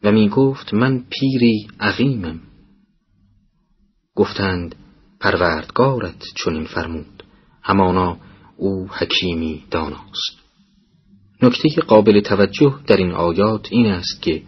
و 0.03 0.13
می 0.13 0.29
گفت 0.29 0.75
من 0.75 1.05
پیری 1.11 1.69
عقیمم. 1.81 2.41
گفتند 4.15 4.75
پروردگارت 5.21 6.25
چنین 6.45 6.65
فرمود. 6.65 7.23
همانا 7.63 8.19
او 8.57 8.89
حکیمی 8.89 9.65
داناست. 9.71 10.47
نکته 11.43 11.69
قابل 11.87 12.21
توجه 12.21 12.75
در 12.87 12.97
این 12.97 13.13
آیات 13.13 13.69
این 13.71 13.87
است 13.87 14.23
که 14.23 14.43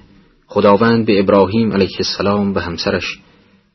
خداوند 0.47 1.07
به 1.07 1.21
ابراهیم 1.21 1.73
علیه 1.73 1.97
السلام 1.99 2.55
و 2.55 2.59
همسرش 2.59 3.19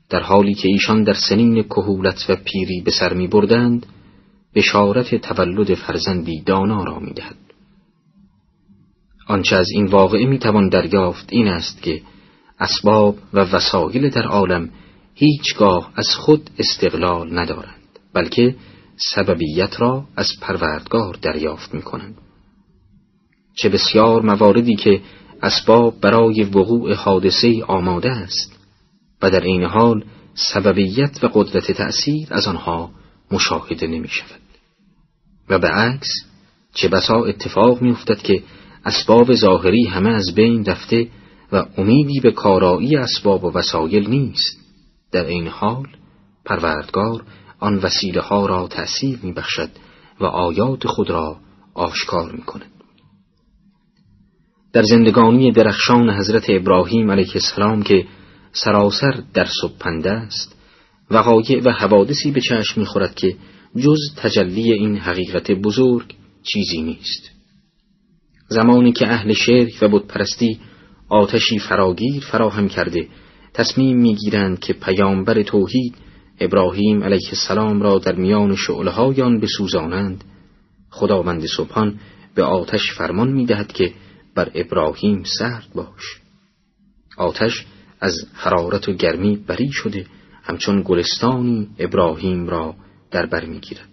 در 0.10 0.20
حالی 0.20 0.54
که 0.54 0.68
ایشان 0.68 1.04
در 1.04 1.14
سنین 1.14 1.64
کهولت 1.64 2.26
و 2.30 2.36
پیری 2.36 2.82
به 2.82 2.92
سر 2.92 3.14
می 3.14 3.28
بردند 3.28 3.86
بشارت 4.56 5.16
تولد 5.16 5.74
فرزندی 5.74 6.42
دانا 6.42 6.84
را 6.84 7.00
می 7.00 7.14
دهد. 7.14 7.36
آنچه 9.28 9.56
از 9.56 9.68
این 9.74 9.86
واقعه 9.86 10.26
می 10.26 10.40
توان 10.40 10.70
دریافت 10.70 11.26
این 11.30 11.48
است 11.48 11.82
که 11.82 12.02
اسباب 12.60 13.18
و 13.34 13.40
وسایل 13.40 14.10
در 14.10 14.24
عالم 14.28 14.70
هیچگاه 15.16 15.92
از 15.96 16.08
خود 16.16 16.50
استقلال 16.60 17.40
ندارند 17.40 17.84
بلکه 18.14 18.56
سببیت 19.16 19.82
را 19.82 20.06
از 20.16 20.28
پروردگار 20.42 21.18
دریافت 21.22 21.74
می 21.74 21.82
کنند. 21.82 22.18
چه 23.56 23.70
بسیار 23.70 24.22
مواردی 24.22 24.76
که 24.76 25.02
اسباب 25.44 26.00
برای 26.02 26.44
وقوع 26.44 26.94
حادثه 26.94 27.64
آماده 27.64 28.12
است 28.12 28.60
و 29.22 29.30
در 29.30 29.44
این 29.44 29.64
حال 29.64 30.06
سببیت 30.34 31.24
و 31.24 31.28
قدرت 31.34 31.72
تأثیر 31.72 32.28
از 32.32 32.48
آنها 32.48 32.92
مشاهده 33.32 33.88
نمی 33.88 34.08
شود 34.08 34.40
و 35.50 35.60
به 35.60 35.68
عکس 35.68 36.10
چه 36.74 36.88
بسا 36.88 37.26
اتفاق 37.26 37.82
می 37.82 37.92
افتد 37.92 38.22
که 38.22 38.44
اسباب 38.86 39.34
ظاهری 39.34 39.84
همه 39.84 40.10
از 40.10 40.36
بین 40.36 40.66
رفته 40.66 41.08
و 41.52 41.66
امیدی 41.78 42.20
به 42.20 42.32
کارایی 42.32 42.98
اسباب 42.98 43.44
و 43.44 43.52
وسایل 43.52 44.10
نیست 44.10 44.58
در 45.12 45.26
این 45.26 45.48
حال 45.48 45.88
پروردگار 46.46 47.24
آن 47.60 47.76
وسیله 47.76 48.22
ها 48.22 48.46
را 48.46 48.68
تأثیر 48.68 49.20
می 49.24 49.34
بخشد 49.34 49.70
و 50.20 50.26
آیات 50.26 50.88
خود 50.88 51.10
را 51.10 51.38
آشکار 51.74 52.32
می 52.32 52.42
کند. 52.42 52.72
در 54.74 54.84
زندگانی 54.84 55.52
درخشان 55.52 56.10
حضرت 56.10 56.46
ابراهیم 56.50 57.12
علیه 57.12 57.32
السلام 57.34 57.84
که 57.84 58.08
سراسر 58.52 59.24
در 59.34 59.48
سبپنده 59.62 60.12
است 60.12 60.56
وقایع 61.12 61.62
و 61.64 61.72
حوادثی 61.72 62.32
به 62.32 62.42
چشم 62.42 62.82
می‌خورد 62.82 63.16
که 63.16 63.36
جز 63.78 64.16
تجلی 64.18 64.74
این 64.74 64.98
حقیقت 64.98 65.52
بزرگ 65.52 66.16
چیزی 66.44 66.82
نیست 66.82 67.33
زمانی 68.50 68.92
که 68.92 69.08
اهل 69.08 69.34
شرک 69.34 69.78
و 69.82 69.88
بتپرستی 69.88 70.60
آتشی 71.10 71.60
فراگیر 71.60 72.24
فراهم 72.32 72.68
کرده 72.68 73.08
تصمیم 73.54 73.98
می‌گیرند 73.98 74.60
که 74.60 74.74
پیامبر 74.74 75.44
توحید 75.44 75.96
ابراهیم 76.40 77.04
علیه 77.04 77.30
السلام 77.30 77.82
را 77.82 78.00
در 78.00 78.16
میان 78.16 78.56
شعله 78.56 79.24
آن 79.24 79.40
بسوزانند. 79.40 80.24
خداوند 80.90 81.46
سبحان 81.46 82.00
به 82.36 82.44
آتش 82.44 82.92
فرمان 82.92 83.32
می‌دهد 83.32 83.72
که 83.72 83.94
بر 84.36 84.52
ابراهیم 84.56 85.24
سرد 85.40 85.68
باش. 85.76 86.22
آتش 87.18 87.66
از 88.00 88.16
حرارت 88.34 88.90
و 88.90 88.94
گرمی 88.94 89.38
بری 89.38 89.72
شده 89.72 90.06
همچون 90.44 90.82
گلستانی 90.86 91.68
ابراهیم 91.80 92.48
را 92.48 92.76
در 93.12 93.26
بر 93.26 93.46
می‌گیرد. 93.46 93.90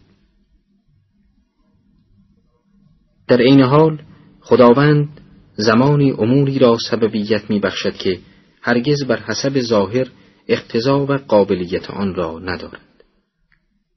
در 3.29 3.41
عین 3.41 3.61
حال 3.61 4.03
خداوند 4.51 5.21
زمانی 5.55 6.11
اموری 6.11 6.59
را 6.59 6.77
سببیت 6.91 7.51
می 7.51 7.61
بخشد 7.61 7.95
که 7.95 8.19
هرگز 8.63 9.05
بر 9.05 9.21
حسب 9.21 9.61
ظاهر 9.61 10.07
اقتضا 10.49 11.07
و 11.07 11.13
قابلیت 11.13 11.91
آن 11.91 12.15
را 12.15 12.39
ندارند 12.39 13.05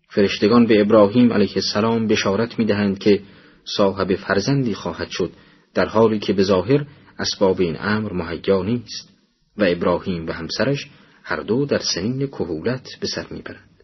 فرشتگان 0.10 0.66
به 0.66 0.82
ابراهیم 0.82 1.34
علیه 1.34 1.52
السلام 1.56 2.08
بشارت 2.08 2.60
می 2.60 2.66
دهند 2.66 3.00
که 3.00 3.22
صاحب 3.66 4.16
فرزندی 4.16 4.74
خواهد 4.74 5.10
شد 5.10 5.32
در 5.74 5.86
حالی 5.86 6.20
که 6.20 6.34
به 6.34 6.44
ظاهر 6.44 6.86
اسباب 7.20 7.62
این 7.62 7.78
امر 7.80 8.14
مهیا 8.14 8.64
نیست 8.64 9.10
و 9.58 9.64
ابراهیم 9.68 10.28
و 10.28 10.32
همسرش 10.32 10.90
هر 11.24 11.40
دو 11.40 11.66
در 11.66 11.80
سنین 11.80 12.28
کهولت 12.28 12.88
به 13.00 13.08
سر 13.08 13.26
می‌برند. 13.32 13.84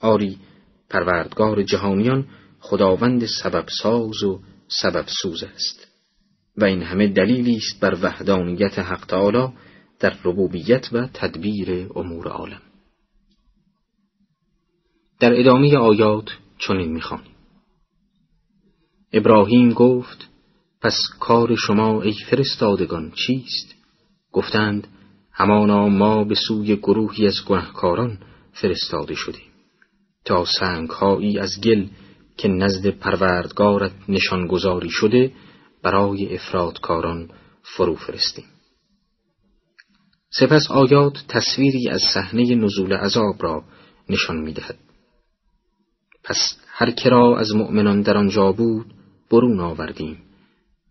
آری 0.00 0.38
پروردگار 0.88 1.62
جهانیان 1.62 2.26
خداوند 2.60 3.26
سبب 3.26 3.64
ساز 3.82 4.22
و 4.22 4.40
سبب 4.82 5.06
سوز 5.22 5.42
است. 5.42 5.86
و 6.56 6.64
این 6.64 6.82
همه 6.82 7.08
دلیلی 7.08 7.56
است 7.56 7.80
بر 7.80 7.98
وحدانیت 8.02 8.78
حق 8.78 9.06
تعالی 9.06 9.48
در 10.00 10.16
ربوبیت 10.24 10.88
و 10.92 11.08
تدبیر 11.14 11.88
امور 11.94 12.28
عالم. 12.28 12.62
در 15.20 15.40
ادامه 15.40 15.76
آیات 15.76 16.30
چنین 16.58 16.92
می‌خوانیم. 16.92 17.34
ابراهیم 19.12 19.72
گفت 19.72 20.28
پس 20.82 20.96
کار 21.20 21.56
شما 21.56 22.02
ای 22.02 22.14
فرستادگان 22.30 23.12
چیست؟ 23.26 23.74
گفتند 24.32 24.88
همانا 25.32 25.88
ما 25.88 26.24
به 26.24 26.34
سوی 26.34 26.76
گروهی 26.76 27.26
از 27.26 27.44
گنهکاران 27.48 28.18
فرستاده 28.52 29.14
شدیم 29.14 29.50
تا 30.24 30.44
سنگهایی 30.60 31.38
از 31.38 31.60
گل 31.64 31.86
که 32.36 32.48
نزد 32.48 32.86
پروردگارت 32.86 33.92
نشانگذاری 34.08 34.90
شده 34.90 35.32
برای 35.82 36.34
افرادکاران 36.34 37.30
فرو 37.62 37.94
فرستیم 37.94 38.44
سپس 40.32 40.70
آیات 40.70 41.24
تصویری 41.28 41.88
از 41.88 42.00
صحنه 42.14 42.54
نزول 42.54 42.92
عذاب 42.92 43.42
را 43.42 43.64
نشان 44.08 44.36
می‌دهد. 44.36 44.78
پس 46.24 46.36
هر 46.66 46.90
کرا 46.90 47.38
از 47.38 47.54
مؤمنان 47.54 48.02
در 48.02 48.16
آنجا 48.16 48.52
بود 48.52 48.94
برون 49.30 49.60
آوردیم 49.60 50.18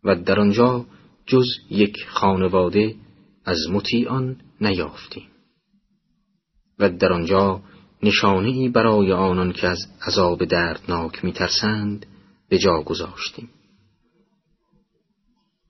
و 0.03 0.15
در 0.15 0.39
آنجا 0.39 0.85
جز 1.25 1.45
یک 1.69 1.95
خانواده 2.07 2.95
از 3.45 3.57
مطیعان 3.71 4.41
نیافتیم. 4.61 5.27
و 6.79 6.89
در 6.89 7.13
آنجا 7.13 7.61
نشانه 8.03 8.69
برای 8.69 9.11
آنان 9.11 9.53
که 9.53 9.67
از 9.67 9.79
عذاب 10.07 10.45
دردناک 10.45 11.25
میترسند 11.25 12.05
به 12.49 12.57
جا 12.57 12.81
گذاشتیم. 12.81 13.49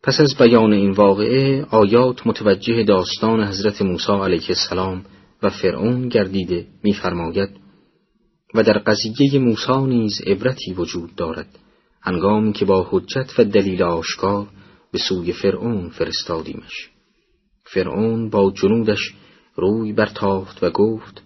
پس 0.03 0.19
از 0.19 0.35
بیان 0.39 0.73
این 0.73 0.91
واقعه 0.91 1.65
آیات 1.69 2.27
متوجه 2.27 2.83
داستان 2.83 3.43
حضرت 3.43 3.81
موسی 3.81 4.11
علیه 4.11 4.49
السلام 4.49 5.05
و 5.43 5.49
فرعون 5.49 6.07
گردیده 6.07 6.67
میفرماید 6.83 7.49
و 8.55 8.63
در 8.63 8.77
قضیه 8.77 9.39
موسی 9.39 9.81
نیز 9.81 10.21
عبرتی 10.27 10.73
وجود 10.73 11.15
دارد 11.15 11.59
هنگامی 12.01 12.53
که 12.53 12.65
با 12.65 12.87
حجت 12.91 13.39
و 13.39 13.43
دلیل 13.43 13.83
آشکار 13.83 14.47
به 14.91 14.99
سوی 14.99 15.33
فرعون 15.33 15.89
فرستادیمش. 15.89 16.89
فرعون 17.63 18.29
با 18.29 18.51
جنودش 18.51 19.13
روی 19.55 19.93
برتافت 19.93 20.63
و 20.63 20.69
گفت 20.69 21.23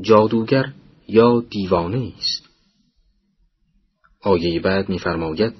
جادوگر 0.00 0.72
یا 1.08 1.40
دیوانه 1.50 2.12
است. 2.18 2.48
آیه 4.22 4.60
بعد 4.60 4.88
می‌فرماید 4.88 5.54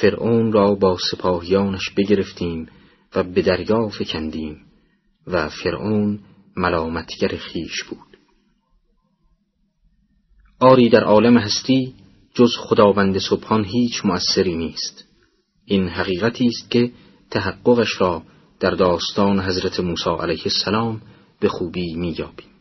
فرعون 0.00 0.52
را 0.52 0.74
با 0.74 0.98
سپاهیانش 1.10 1.90
بگرفتیم 1.96 2.68
و 3.14 3.22
به 3.22 3.42
دریا 3.42 3.88
فکندیم 3.88 4.56
و 5.26 5.48
فرعون 5.48 6.20
ملامتگر 6.56 7.36
خیش 7.36 7.82
بود. 7.84 8.18
آری 10.60 10.88
در 10.88 11.04
عالم 11.04 11.38
هستی 11.38 11.94
جز 12.34 12.50
خداوند 12.58 13.18
سبحان 13.18 13.64
هیچ 13.64 14.04
مؤثری 14.04 14.54
نیست. 14.54 15.04
این 15.64 15.88
حقیقتی 15.88 16.46
است 16.46 16.70
که 16.70 16.92
تحققش 17.30 18.00
را 18.00 18.22
در 18.60 18.70
داستان 18.70 19.40
حضرت 19.40 19.80
موسی 19.80 20.10
علیه 20.10 20.42
السلام 20.44 21.02
به 21.40 21.48
خوبی 21.48 21.94
مییابیم. 21.94 22.51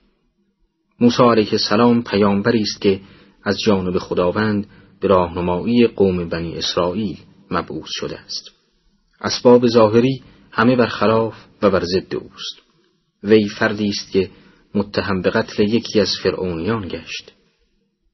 موسی 1.02 1.24
علیه 1.24 1.50
السلام 1.52 2.04
پیامبری 2.04 2.62
است 2.62 2.82
که 2.82 3.00
از 3.44 3.58
جانب 3.66 3.98
خداوند 3.98 4.68
به 5.00 5.08
راهنمایی 5.08 5.88
قوم 5.88 6.30
بنی 6.30 6.58
اسرائیل 6.58 7.18
مبعوث 7.52 7.90
شده 7.90 8.20
است. 8.20 8.52
اسباب 9.22 9.68
ظاهری 9.68 10.22
همه 10.52 10.76
برخلاف 10.76 11.34
و 11.62 11.70
بر 11.70 11.84
ضد 11.84 12.16
اوست. 12.16 12.62
وی 13.24 13.50
فردی 13.50 13.90
است 13.90 14.12
که 14.12 14.30
متهم 14.76 15.22
به 15.22 15.30
قتل 15.30 15.64
یکی 15.64 16.00
از 16.00 16.10
فرعونیان 16.24 16.88
گشت. 16.88 17.32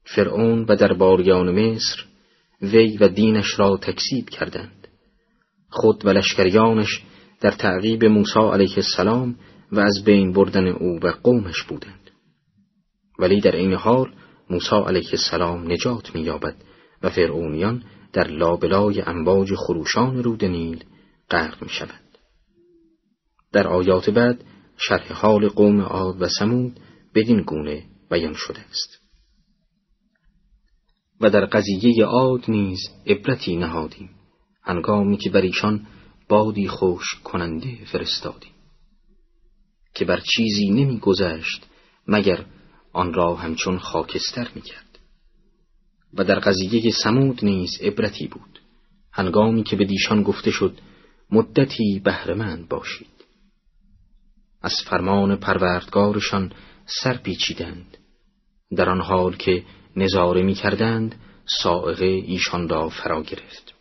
فرعون 0.04 0.64
و 0.68 0.76
درباریان 0.76 1.50
مصر 1.60 2.04
وی 2.62 2.96
و 2.96 3.08
دینش 3.08 3.58
را 3.58 3.76
تکسیب 3.76 4.28
کردند. 4.28 4.88
خود 5.70 6.06
و 6.06 6.08
لشکریانش 6.08 7.02
در 7.40 7.50
تعقیب 7.50 8.04
موسی 8.04 8.40
علیه 8.52 8.74
السلام 8.76 9.36
و 9.72 9.80
از 9.80 10.04
بین 10.04 10.32
بردن 10.32 10.66
او 10.66 11.00
و 11.02 11.12
قومش 11.22 11.62
بودند. 11.62 11.97
ولی 13.18 13.40
در 13.40 13.56
این 13.56 13.72
حال 13.72 14.14
موسی 14.50 14.76
علیه 14.76 15.10
السلام 15.12 15.72
نجات 15.72 16.14
می‌یابد 16.14 16.56
و 17.02 17.10
فرعونیان 17.10 17.84
در 18.12 18.26
لابلای 18.26 19.00
امواج 19.00 19.54
خروشان 19.54 20.22
رود 20.22 20.44
نیل 20.44 20.84
غرق 21.30 21.62
می‌شوند. 21.62 22.18
در 23.52 23.68
آیات 23.68 24.10
بعد 24.10 24.44
شرح 24.76 25.12
حال 25.12 25.48
قوم 25.48 25.80
عاد 25.80 26.22
و 26.22 26.28
سمود 26.28 26.80
بدین 27.14 27.42
گونه 27.42 27.84
بیان 28.10 28.34
شده 28.34 28.60
است. 28.60 28.98
و 31.20 31.30
در 31.30 31.46
قضیه 31.46 32.04
عاد 32.04 32.44
نیز 32.48 32.78
عبرتی 33.06 33.56
نهادیم. 33.56 34.10
هنگامی 34.62 35.16
که 35.16 35.30
بر 35.30 35.40
ایشان 35.40 35.86
بادی 36.28 36.68
خوش 36.68 37.14
کننده 37.24 37.84
فرستادیم. 37.92 38.52
که 39.94 40.04
بر 40.04 40.20
چیزی 40.20 40.70
نمیگذشت 40.70 41.66
مگر 42.08 42.44
آن 42.98 43.14
را 43.14 43.34
همچون 43.34 43.78
خاکستر 43.78 44.48
می‌کرد. 44.54 44.98
و 46.14 46.24
در 46.24 46.38
قضیه 46.38 46.92
سمود 47.04 47.44
نیز 47.44 47.70
عبرتی 47.80 48.26
بود. 48.26 48.60
هنگامی 49.12 49.62
که 49.62 49.76
به 49.76 49.84
دیشان 49.84 50.22
گفته 50.22 50.50
شد 50.50 50.78
مدتی 51.30 52.00
بهرهمند 52.04 52.68
باشید. 52.68 53.24
از 54.62 54.72
فرمان 54.86 55.36
پروردگارشان 55.36 56.52
سر 56.86 57.16
پیچیدند. 57.16 57.96
در 58.76 58.90
آن 58.90 59.00
حال 59.00 59.36
که 59.36 59.64
نظاره 59.96 60.42
می 60.42 60.54
کردند 60.54 61.14
سائقه 61.62 62.04
ایشان 62.04 62.68
را 62.68 62.88
فرا 62.88 63.22
گرفت. 63.22 63.74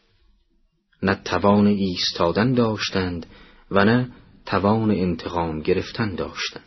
نه 1.04 1.16
توان 1.16 1.68
ایستادن 1.68 2.54
داشتند 2.54 3.26
و 3.72 3.86
نه 3.86 4.12
توان 4.46 4.92
انتقام 4.92 5.62
گرفتن 5.62 6.16
داشتند. 6.16 6.67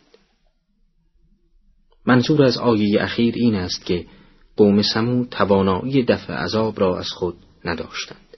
منظور 2.06 2.42
از 2.42 2.58
آیه 2.58 3.02
اخیر 3.02 3.34
این 3.36 3.54
است 3.54 3.86
که 3.86 4.06
قوم 4.56 4.82
سمو 4.82 5.24
توانایی 5.24 6.02
دفع 6.02 6.32
عذاب 6.32 6.80
را 6.80 6.98
از 6.98 7.08
خود 7.08 7.36
نداشتند. 7.64 8.36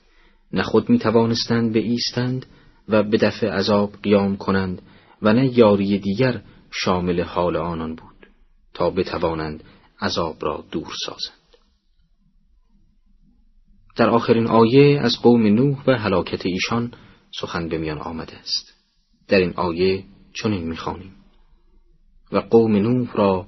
نه 0.53 0.63
خود 0.63 0.89
می 0.89 0.99
توانستند 0.99 1.73
به 1.73 1.79
ایستند 1.79 2.45
و 2.89 3.03
به 3.03 3.17
دفع 3.17 3.47
عذاب 3.47 3.93
قیام 4.03 4.37
کنند 4.37 4.81
و 5.21 5.33
نه 5.33 5.57
یاری 5.57 5.99
دیگر 5.99 6.41
شامل 6.71 7.21
حال 7.21 7.55
آنان 7.55 7.95
بود 7.95 8.27
تا 8.73 8.89
بتوانند 8.89 9.63
عذاب 10.01 10.35
را 10.41 10.63
دور 10.71 10.91
سازند. 11.05 11.37
در 13.95 14.09
آخرین 14.09 14.47
آیه 14.47 14.99
از 14.99 15.15
قوم 15.21 15.47
نوح 15.47 15.83
و 15.87 15.91
هلاکت 15.91 16.45
ایشان 16.45 16.91
سخن 17.39 17.69
به 17.69 17.77
میان 17.77 17.97
آمده 17.97 18.33
است. 18.37 18.73
در 19.27 19.37
این 19.37 19.53
آیه 19.55 20.03
چنین 20.33 20.67
می‌خوانیم. 20.67 21.11
و 22.31 22.37
قوم 22.37 22.75
نوح 22.75 23.13
را 23.13 23.47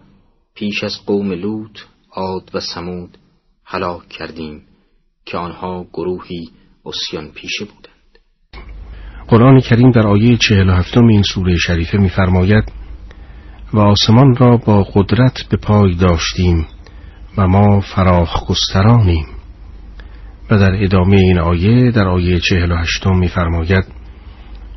پیش 0.56 0.84
از 0.84 1.06
قوم 1.06 1.32
لوط 1.32 1.80
عاد 2.12 2.52
و 2.54 2.60
سمود 2.60 3.18
هلاک 3.66 4.10
کردیم 4.10 4.62
که 5.26 5.38
آنها 5.38 5.86
گروهی 5.94 6.50
اسیان 6.86 7.32
پیشه 7.32 7.66
بودند. 7.66 8.20
قرآن 9.28 9.60
کریم 9.60 9.92
در 9.92 10.08
آیه 10.08 10.38
چهل 10.38 10.70
و 10.70 10.74
هفتم 10.74 11.08
این 11.08 11.24
سوره 11.24 11.56
شریفه 11.58 11.98
میفرماید 11.98 12.72
و 13.74 13.80
آسمان 13.80 14.36
را 14.36 14.58
با 14.58 14.84
قدرت 14.84 15.44
به 15.50 15.58
پای 15.58 15.96
داشتیم 15.96 16.68
و 17.38 17.48
ما 17.48 17.80
فراخ 17.80 18.50
گسترانیم 18.50 19.26
و 20.52 20.58
در 20.58 20.84
ادامه 20.84 21.18
این 21.18 21.40
آیه 21.40 21.92
در 21.92 22.08
آیه 22.08 22.40
چهل 22.40 22.72
و 22.72 22.76
هشتم 22.76 23.18
میفرماید 23.18 23.86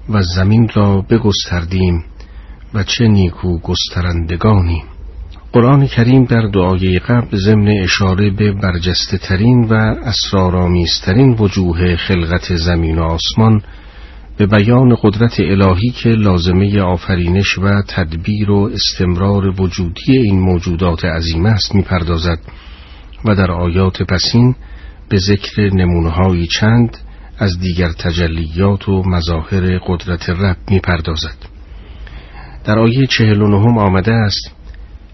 و 0.09 0.23
زمین 0.23 0.69
را 0.75 1.01
بگستردیم 1.01 2.05
و 2.75 2.83
چه 2.83 3.09
نیکو 3.09 3.59
گسترندگانیم. 3.59 4.97
قرآن 5.52 5.87
کریم 5.87 6.24
در 6.24 6.40
دعای 6.40 6.98
قبل 6.98 7.37
ضمن 7.37 7.68
اشاره 7.68 8.30
به 8.30 8.52
برجسته 8.52 9.18
ترین 9.18 9.64
و 9.64 9.74
اسرارآمیزترین 9.74 11.37
وجوه 11.38 11.96
خلقت 11.96 12.56
زمین 12.56 12.98
و 12.98 13.02
آسمان 13.02 13.62
به 14.38 14.46
بیان 14.46 14.96
قدرت 15.02 15.40
الهی 15.40 15.90
که 15.90 16.08
لازمه 16.08 16.80
آفرینش 16.80 17.58
و 17.58 17.82
تدبیر 17.88 18.50
و 18.50 18.70
استمرار 18.74 19.61
وجودی 19.61 20.18
این 20.18 20.40
موجودات 20.40 21.04
عظیم 21.04 21.46
است 21.46 21.74
می‌پردازد 21.74 22.38
و 23.24 23.34
در 23.34 23.50
آیات 23.50 24.02
پسین 24.02 24.54
به 25.08 25.18
ذکر 25.18 25.74
نمونهایی 25.74 26.46
چند 26.46 26.96
از 27.38 27.61
دیگر 27.61 27.92
تجلیات 27.92 28.88
و 28.88 29.02
مظاهر 29.02 29.78
قدرت 29.78 30.30
رب 30.30 30.56
می‌پردازد. 30.70 31.37
در 32.64 32.78
آیه 32.78 33.06
چهل 33.06 33.42
و 33.42 33.48
نهم 33.48 33.78
آمده 33.78 34.12
است 34.12 34.58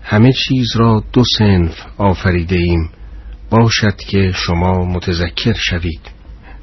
همه 0.04 0.32
چیز 0.32 0.76
را 0.76 1.04
دو 1.12 1.22
سنف 1.38 1.74
آفریده 1.98 2.56
ایم. 2.56 2.90
باشد 3.50 3.96
که 3.96 4.32
شما 4.34 4.84
متذکر 4.84 5.52
شوید. 5.52 6.00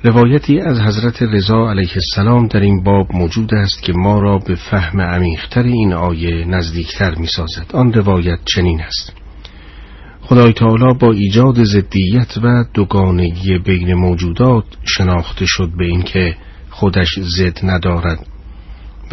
روایتی 0.04 0.60
از 0.60 0.82
حضرت 0.82 1.21
رضا 1.21 1.69
علیه 1.69 1.91
السلام 1.95 2.47
در 2.47 2.60
این 2.60 2.84
باب 2.84 3.08
موجود 3.13 3.54
است 3.54 3.84
که 3.84 3.93
ما 3.93 4.19
را 4.19 4.38
به 4.38 4.56
فهم 4.56 5.01
عمیقتر 5.01 5.63
این 5.63 5.93
آیه 5.93 6.45
نزدیکتر 6.45 7.15
می 7.15 7.27
سازد. 7.27 7.65
آن 7.73 7.93
روایت 7.93 8.39
چنین 8.45 8.82
است. 8.82 9.13
خدای 10.21 10.54
تعالی 10.54 10.93
با 10.99 11.12
ایجاد 11.12 11.63
زدیت 11.63 12.38
و 12.43 12.65
دوگانگی 12.73 13.58
بین 13.58 13.93
موجودات 13.93 14.65
شناخته 14.84 15.45
شد 15.47 15.69
به 15.77 15.86
اینکه 15.86 16.36
خودش 16.69 17.19
زد 17.19 17.60
ندارد. 17.63 18.27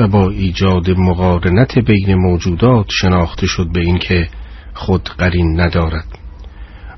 و 0.00 0.08
با 0.08 0.30
ایجاد 0.30 0.90
مقارنت 0.90 1.78
بین 1.78 2.14
موجودات 2.14 2.87
شناخته 2.90 3.46
شد 3.46 3.72
به 3.72 3.80
اینکه 3.80 4.28
خود 4.74 5.02
قرین 5.18 5.61
ندارد. 5.61 6.18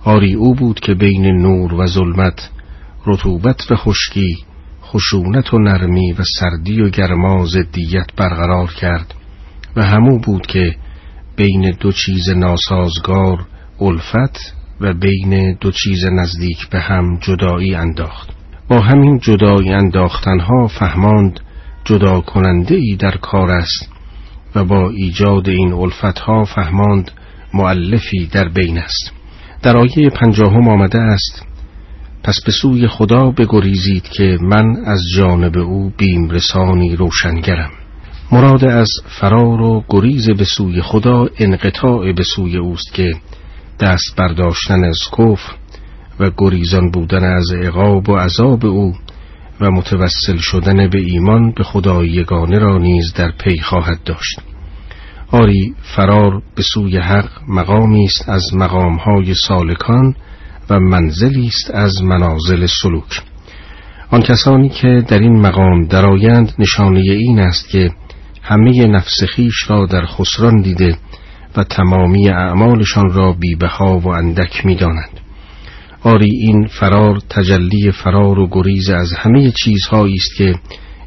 آری 0.05 0.35
او 0.35 0.55
بود 0.55 0.81
که 0.81 0.95
بین 0.95 1.27
نور 1.27 1.75
و 1.75 1.87
ظلمت 1.87 2.51
رطوبت 3.07 3.71
و 3.71 3.77
خشکی 3.77 4.37
خشونت 4.85 5.55
و 5.55 5.59
نرمی 5.59 6.13
و 6.13 6.23
سردی 6.41 6.81
و 6.81 6.89
گرما 6.89 7.45
زدیت 7.45 8.07
برقرار 8.17 8.71
کرد 8.73 9.15
و 9.77 9.85
همو 9.85 10.19
بود 10.19 10.47
که 10.47 10.77
بین 11.37 11.77
دو 11.81 11.93
چیز 11.93 12.31
ناسازگار 12.31 13.47
الفت 13.81 14.55
و 14.81 14.95
بین 14.95 15.57
دو 15.61 15.71
چیز 15.71 16.05
نزدیک 16.13 16.69
به 16.71 16.81
هم 16.81 17.19
جدایی 17.19 17.75
انداخت. 17.75 18.31
با 18.69 18.81
همین 18.81 19.19
جدایی 19.19 19.73
انداختنها 19.73 20.67
فهماند 20.67 21.41
جدا 21.85 22.21
کننده 22.21 22.75
ای 22.75 22.97
در 22.97 23.17
کار 23.17 23.51
است 23.51 23.89
و 24.55 24.65
با 24.65 24.91
ایجاد 24.91 25.49
این 25.49 25.73
الفتها 25.73 26.45
فهماند 26.45 27.11
معلفی 27.55 28.27
در 28.27 28.49
بین 28.49 28.79
است. 28.79 29.13
در 29.63 29.77
آیه 29.77 30.11
پنجاهم 30.11 30.69
آمده 30.69 30.99
است 30.99 31.47
پس 32.23 32.41
به 32.47 32.53
سوی 32.53 32.89
خدا 32.89 33.31
بگریزید 33.31 34.09
که 34.09 34.39
من 34.41 34.77
از 34.85 35.01
جانب 35.17 35.59
او 35.59 35.93
بیم 35.99 36.31
رسانی 36.31 36.97
روشنگرم. 36.97 37.71
مراد 38.33 38.65
از 38.65 38.89
فرار 39.21 39.61
و 39.61 39.85
گریز 39.89 40.31
به 40.31 40.45
سوی 40.45 40.83
خدا 40.83 41.29
انقطاع 41.39 42.13
به 42.13 42.23
سوی 42.23 42.57
اوست 42.57 42.95
که 42.95 43.13
دست 43.81 44.17
برداشتن 44.17 44.85
از 44.85 44.99
کفر 45.13 45.53
و 46.21 46.31
گریزان 46.39 46.91
بودن 46.91 47.25
از 47.25 47.53
عقاب 47.53 48.09
و 48.09 48.17
عذاب 48.17 48.67
او 48.67 48.95
و 49.61 49.71
متوسل 49.71 50.37
شدن 50.37 50.91
به 50.91 50.99
ایمان 50.99 51.53
به 51.57 51.65
خدای 51.65 52.09
یگانه 52.09 52.59
را 52.59 52.79
نیز 52.79 53.13
در 53.13 53.31
پی 53.31 53.59
خواهد 53.59 54.03
داشت. 54.05 54.41
آری 55.33 55.75
فرار 55.97 56.43
به 56.55 56.63
سوی 56.63 56.97
حق 56.97 57.31
مقامی 57.49 58.05
است 58.05 58.29
از 58.29 58.55
مقامهای 58.55 59.35
سالکان 59.35 60.15
و 60.71 60.81
منزلی 60.81 61.47
است 61.47 61.71
از 61.75 62.03
منازل 62.03 62.67
سلوک. 62.83 63.23
آن 64.11 64.23
کسانی 64.23 64.69
که 64.69 65.05
در 65.09 65.19
این 65.19 65.41
مقام 65.41 65.85
درآیند 65.85 66.53
نشانه 66.59 67.01
این 67.01 67.39
است 67.39 67.69
که 67.69 67.91
همه 68.43 68.87
نفس 68.87 69.25
خیش 69.35 69.71
را 69.71 69.87
در 69.87 70.07
خسران 70.07 70.61
دیده 70.61 70.97
و 71.57 71.65
تمامی 71.65 72.29
اعمالشان 72.29 73.11
را 73.13 73.33
بیبها 73.33 73.99
و 73.99 74.09
اندک 74.09 74.67
می‌دانند. 74.67 75.21
آری 76.03 76.31
این 76.31 76.67
فرار 76.67 77.21
تجلی 77.31 77.93
فرار 77.93 78.39
و 78.39 78.49
گریز 78.51 78.91
از 78.91 79.13
همه 79.13 79.53
چیزهایی 79.65 80.15
است 80.15 80.37
که 80.37 80.55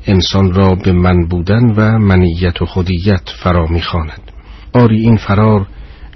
انسان 0.07 0.53
را 0.53 0.75
به 0.75 0.91
من 0.91 1.25
بودن 1.25 1.73
و 1.75 1.99
منیت 1.99 2.61
و 2.61 2.65
خودیت 2.65 3.29
فرا 3.43 3.67
می‌خواند. 3.67 4.21
آری 4.73 5.01
این 5.01 5.17
فرار 5.17 5.67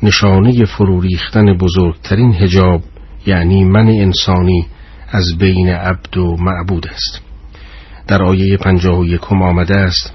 نشانه 0.03 0.65
فروریختن 0.65 1.57
بزرگترین 1.57 2.33
هجاب 2.33 2.81
یعنی 3.25 3.63
من 3.63 3.87
انسانی 3.87 4.65
از 5.09 5.37
بین 5.39 5.69
عبد 5.69 6.17
و 6.17 6.37
معبود 6.39 6.87
است. 6.87 7.21
در 8.07 8.23
آیه 8.23 8.57
پنجاه 8.57 8.99
و 8.99 9.05
یکم 9.05 9.41
آمده 9.41 9.75
است 9.75 10.13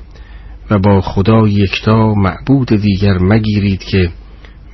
و 0.71 0.79
با 0.79 1.01
خدا 1.01 1.49
یکتا 1.49 2.15
معبود 2.15 2.69
دیگر 2.69 3.19
مگیرید 3.19 3.85
که 3.85 4.11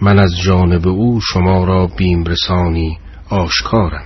من 0.02 0.18
از 0.18 0.36
جانب 0.44 0.88
او 0.88 1.20
شما 1.20 1.64
را 1.64 1.86
بیم 1.86 2.24
رسانی 2.24 2.98
آشکارم. 3.30 4.04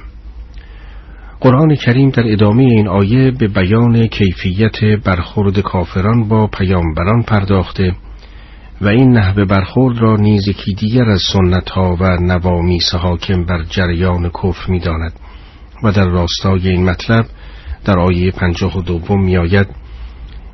قرآن 1.41 1.75
کریم 1.75 2.11
در 2.11 2.33
ادامه 2.33 2.63
این 2.63 2.89
آیه 2.89 3.31
به 3.31 3.49
بیان 3.49 4.07
کیفیت 4.07 4.85
برخورد 5.05 5.61
کافران 5.61 6.29
با 6.29 6.47
پیامبران 6.47 7.23
پرداخته 7.23 7.93
و 8.81 8.89
این 8.89 9.13
نحوه 9.13 9.45
برخورد 9.45 9.99
را 9.99 10.17
نیز 10.17 10.49
یکی 10.49 10.75
دیگر 10.75 11.11
از 11.11 11.23
سنت 11.33 11.71
ها 11.71 11.97
و 12.01 12.17
نوامیس 12.21 12.95
حاکم 12.95 13.45
بر 13.45 13.63
جریان 13.63 14.31
کفر 14.31 14.71
می 14.71 14.81
داند 14.81 15.13
و 15.85 15.93
در 15.93 16.09
راستای 16.09 16.69
این 16.69 16.85
مطلب 16.85 17.27
در 17.85 17.99
آیه 17.99 18.31
پنجاه 18.31 18.79
و 18.79 18.83
دوم 18.83 19.25
می 19.25 19.37
آید 19.37 19.67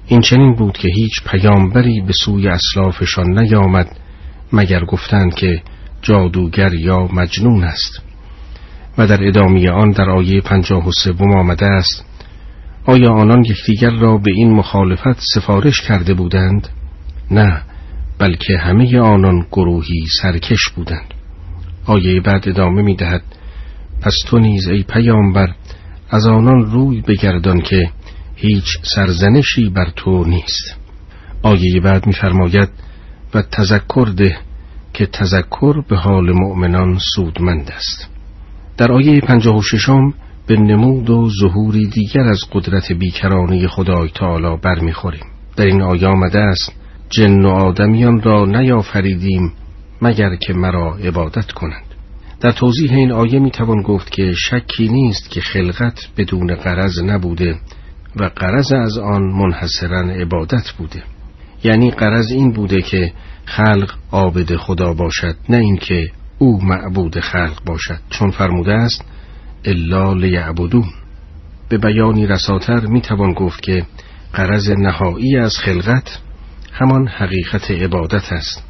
این 0.07 0.21
چنین 0.21 0.55
بود 0.55 0.79
که 0.79 0.89
هیچ 0.89 1.23
پیامبری 1.31 2.01
به 2.01 2.13
سوی 2.25 2.49
اسلافشان 2.49 3.39
نیامد 3.39 3.97
مگر 4.53 4.85
گفتند 4.85 5.35
که 5.35 5.63
جادوگر 6.03 6.75
یا 6.75 7.09
مجنون 7.13 7.65
است. 7.65 8.08
و 8.99 9.07
در 9.07 9.29
ادامه 9.29 9.71
آن 9.71 9.91
در 9.91 10.11
آیه 10.11 10.41
پنجاه 10.41 10.89
و 10.89 10.91
سوم 10.93 11.33
آمده 11.37 11.67
است 11.67 12.05
آیا 12.85 13.13
آنان 13.13 13.45
یکدیگر 13.45 13.91
را 13.91 14.17
به 14.19 14.33
این 14.35 14.51
مخالفت 14.51 15.21
سفارش 15.35 15.81
کرده 15.81 16.15
بودند؟ 16.15 16.69
نه 17.31 17.63
بلکه 18.19 18.59
همه 18.59 18.99
آنان 18.99 19.47
گروهی 19.53 20.05
سرکش 20.23 20.69
بودند. 20.77 21.15
آیه 21.87 22.21
بعد 22.21 22.49
ادامه 22.49 22.83
می 22.83 22.97
دهد 22.97 23.23
پس 24.01 24.15
تو 24.27 24.39
نیز 24.39 24.69
ای 24.69 24.83
پیامبر 24.83 25.55
از 26.11 26.27
آنان 26.27 26.71
روی 26.71 27.01
بگردان 27.01 27.61
که 27.61 27.91
هیچ 28.37 28.65
سرزنشی 28.95 29.69
بر 29.69 29.91
تو 29.97 30.25
نیست. 30.25 30.77
آیه 31.43 31.81
بعد 31.81 32.07
میفرماید 32.07 32.69
و 33.35 33.43
تذکر 33.43 34.09
ده 34.17 34.39
که 34.93 35.07
تذکر 35.07 35.81
به 35.89 35.97
حال 35.97 36.33
مؤمنان 36.33 36.99
سودمند 37.15 37.71
است. 37.71 38.18
در 38.79 38.93
آیه 38.93 39.21
پنجاه 39.21 39.57
و 39.57 39.63
ششم 39.63 40.15
به 40.47 40.57
نمود 40.57 41.11
و 41.11 41.31
ظهوری 41.41 41.87
دیگر 41.87 42.21
از 42.21 42.41
قدرت 42.53 42.93
بیکرانه 42.93 43.69
خدای 43.69 44.09
تعالی 44.09 44.57
برمیخوریم. 44.63 45.25
در 45.57 45.65
این 45.65 45.83
آیه 45.83 46.07
آمده 46.07 46.39
است 46.39 46.73
جن 47.11 47.45
و 47.45 47.49
آدمیان 47.49 48.23
را 48.23 48.47
نیافریدیم 48.47 49.53
مگر 50.03 50.37
که 50.37 50.53
مرا 50.53 50.97
عبادت 50.97 51.53
کنند. 51.53 51.85
در 52.41 52.51
توضیح 52.51 52.93
این 52.93 53.13
آیه 53.13 53.39
می 53.39 53.51
توان 53.51 53.83
گفت 53.83 54.11
که 54.11 54.33
شکی 54.33 54.89
نیست 54.89 55.31
که 55.31 55.41
خلقت 55.41 55.99
بدون 56.17 56.55
قرض 56.55 57.03
نبوده 57.03 57.55
و 58.17 58.31
قرض 58.37 58.73
از 58.73 58.99
آن 58.99 59.23
منحصرا 59.23 60.01
عبادت 60.01 60.71
بوده. 60.79 61.03
یعنی 61.65 61.91
قرض 61.91 62.33
این 62.33 62.53
بوده 62.53 62.83
که 62.83 63.13
خلق 63.45 63.93
عابد 64.13 64.57
خدا 64.57 64.95
باشد 64.95 65.37
نه 65.49 65.57
اینکه 65.57 66.11
او 66.39 66.65
معبود 66.65 67.21
خلق 67.21 67.65
باشد 67.67 68.01
چون 68.11 68.31
فرموده 68.31 68.73
است 68.73 69.05
الا 69.65 70.13
لیعبدون 70.13 70.87
به 71.69 71.79
بیانی 71.79 72.27
رساتر 72.27 72.87
می 72.87 73.01
توان 73.01 73.33
گفت 73.33 73.63
که 73.63 73.87
قرض 74.33 74.71
نهایی 74.71 75.37
از 75.37 75.59
خلقت 75.59 76.19
همان 76.73 77.09
حقیقت 77.09 77.71
عبادت 77.71 78.33
است 78.33 78.65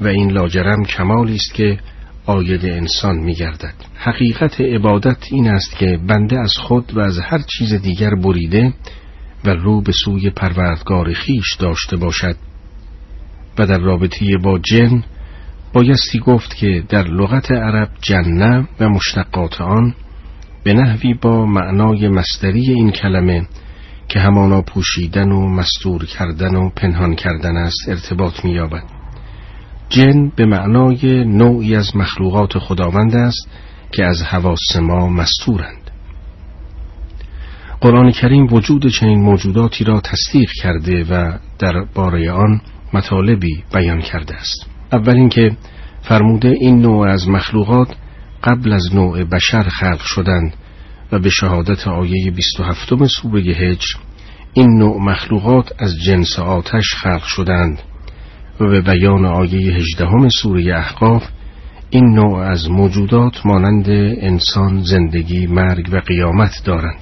و 0.00 0.06
این 0.06 0.30
لاجرم 0.30 0.84
کمالی 0.84 1.34
است 1.34 1.54
که 1.54 1.78
آید 2.26 2.64
انسان 2.66 3.18
می 3.18 3.34
گردد. 3.34 3.74
حقیقت 3.94 4.60
عبادت 4.60 5.18
این 5.30 5.48
است 5.48 5.76
که 5.76 5.98
بنده 6.06 6.40
از 6.40 6.52
خود 6.56 6.96
و 6.96 7.00
از 7.00 7.18
هر 7.18 7.38
چیز 7.38 7.74
دیگر 7.74 8.14
بریده 8.14 8.74
و 9.44 9.50
رو 9.50 9.82
به 9.82 9.92
سوی 10.04 10.30
پروردگار 10.30 11.12
خیش 11.12 11.54
داشته 11.58 11.96
باشد 11.96 12.36
و 13.58 13.66
در 13.66 13.78
رابطه 13.78 14.38
با 14.44 14.58
جن 14.58 15.04
بایستی 15.72 16.18
گفت 16.18 16.54
که 16.54 16.84
در 16.88 17.02
لغت 17.02 17.52
عرب 17.52 17.88
جنه 18.02 18.68
و 18.80 18.88
مشتقات 18.88 19.60
آن 19.60 19.94
به 20.64 20.72
نحوی 20.72 21.14
با 21.14 21.46
معنای 21.46 22.08
مستری 22.08 22.72
این 22.72 22.90
کلمه 22.90 23.46
که 24.08 24.20
همانا 24.20 24.62
پوشیدن 24.62 25.32
و 25.32 25.48
مستور 25.48 26.04
کردن 26.04 26.56
و 26.56 26.70
پنهان 26.76 27.14
کردن 27.14 27.56
است 27.56 27.88
ارتباط 27.88 28.44
می‌یابد. 28.44 28.82
جن 29.88 30.32
به 30.36 30.46
معنای 30.46 31.24
نوعی 31.24 31.76
از 31.76 31.96
مخلوقات 31.96 32.58
خداوند 32.58 33.14
است 33.14 33.48
که 33.92 34.04
از 34.04 34.22
حواس 34.22 34.76
ما 34.76 35.08
مستورند 35.08 35.90
قرآن 37.80 38.10
کریم 38.10 38.52
وجود 38.52 38.86
چنین 38.86 39.20
موجوداتی 39.22 39.84
را 39.84 40.00
تصدیق 40.00 40.50
کرده 40.62 41.04
و 41.04 41.38
در 41.58 41.84
باره 41.94 42.32
آن 42.32 42.60
مطالبی 42.94 43.64
بیان 43.74 44.00
کرده 44.00 44.34
است 44.34 44.66
اول 44.92 45.16
اینکه 45.16 45.56
فرموده 46.02 46.48
این 46.48 46.82
نوع 46.82 47.08
از 47.08 47.28
مخلوقات 47.28 47.88
قبل 48.44 48.72
از 48.72 48.94
نوع 48.94 49.24
بشر 49.24 49.62
خلق 49.62 50.00
شدند 50.00 50.54
و 51.12 51.18
به 51.18 51.30
شهادت 51.30 51.88
آیه 51.88 52.30
27 52.30 53.06
سوره 53.06 53.42
هجر 53.42 53.94
این 54.52 54.78
نوع 54.78 55.02
مخلوقات 55.02 55.72
از 55.78 55.94
جنس 56.06 56.38
آتش 56.38 56.94
خلق 56.94 57.22
شدند 57.22 57.78
و 58.60 58.66
به 58.68 58.80
بیان 58.80 59.24
آیه 59.24 59.74
18 59.74 60.28
سوره 60.28 60.76
احقاف 60.76 61.22
این 61.90 62.14
نوع 62.14 62.38
از 62.38 62.70
موجودات 62.70 63.46
مانند 63.46 63.90
انسان 64.20 64.82
زندگی 64.82 65.46
مرگ 65.46 65.88
و 65.92 65.96
قیامت 65.96 66.62
دارند 66.64 67.00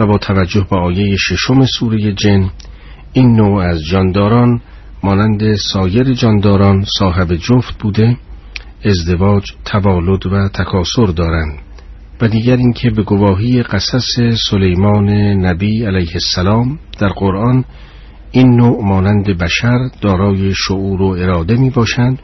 و 0.00 0.06
با 0.06 0.18
توجه 0.18 0.66
به 0.70 0.76
آیه 0.76 1.16
ششم 1.16 1.64
سوره 1.64 2.12
جن 2.12 2.50
این 3.12 3.36
نوع 3.36 3.62
از 3.62 3.84
جانداران 3.84 4.60
مانند 5.02 5.54
سایر 5.54 6.12
جانداران 6.12 6.84
صاحب 6.98 7.34
جفت 7.34 7.78
بوده 7.82 8.16
ازدواج 8.84 9.52
توالد 9.64 10.26
و 10.26 10.48
تکاسر 10.48 11.06
دارند. 11.06 11.58
و 12.20 12.28
دیگر 12.28 12.56
اینکه 12.56 12.90
به 12.90 13.02
گواهی 13.02 13.62
قصص 13.62 14.20
سلیمان 14.50 15.08
نبی 15.46 15.84
علیه 15.84 16.12
السلام 16.14 16.78
در 17.00 17.08
قرآن 17.08 17.64
این 18.30 18.56
نوع 18.56 18.84
مانند 18.84 19.24
بشر 19.24 19.78
دارای 20.00 20.54
شعور 20.54 21.02
و 21.02 21.06
اراده 21.06 21.56
می 21.56 21.70
باشند 21.70 22.18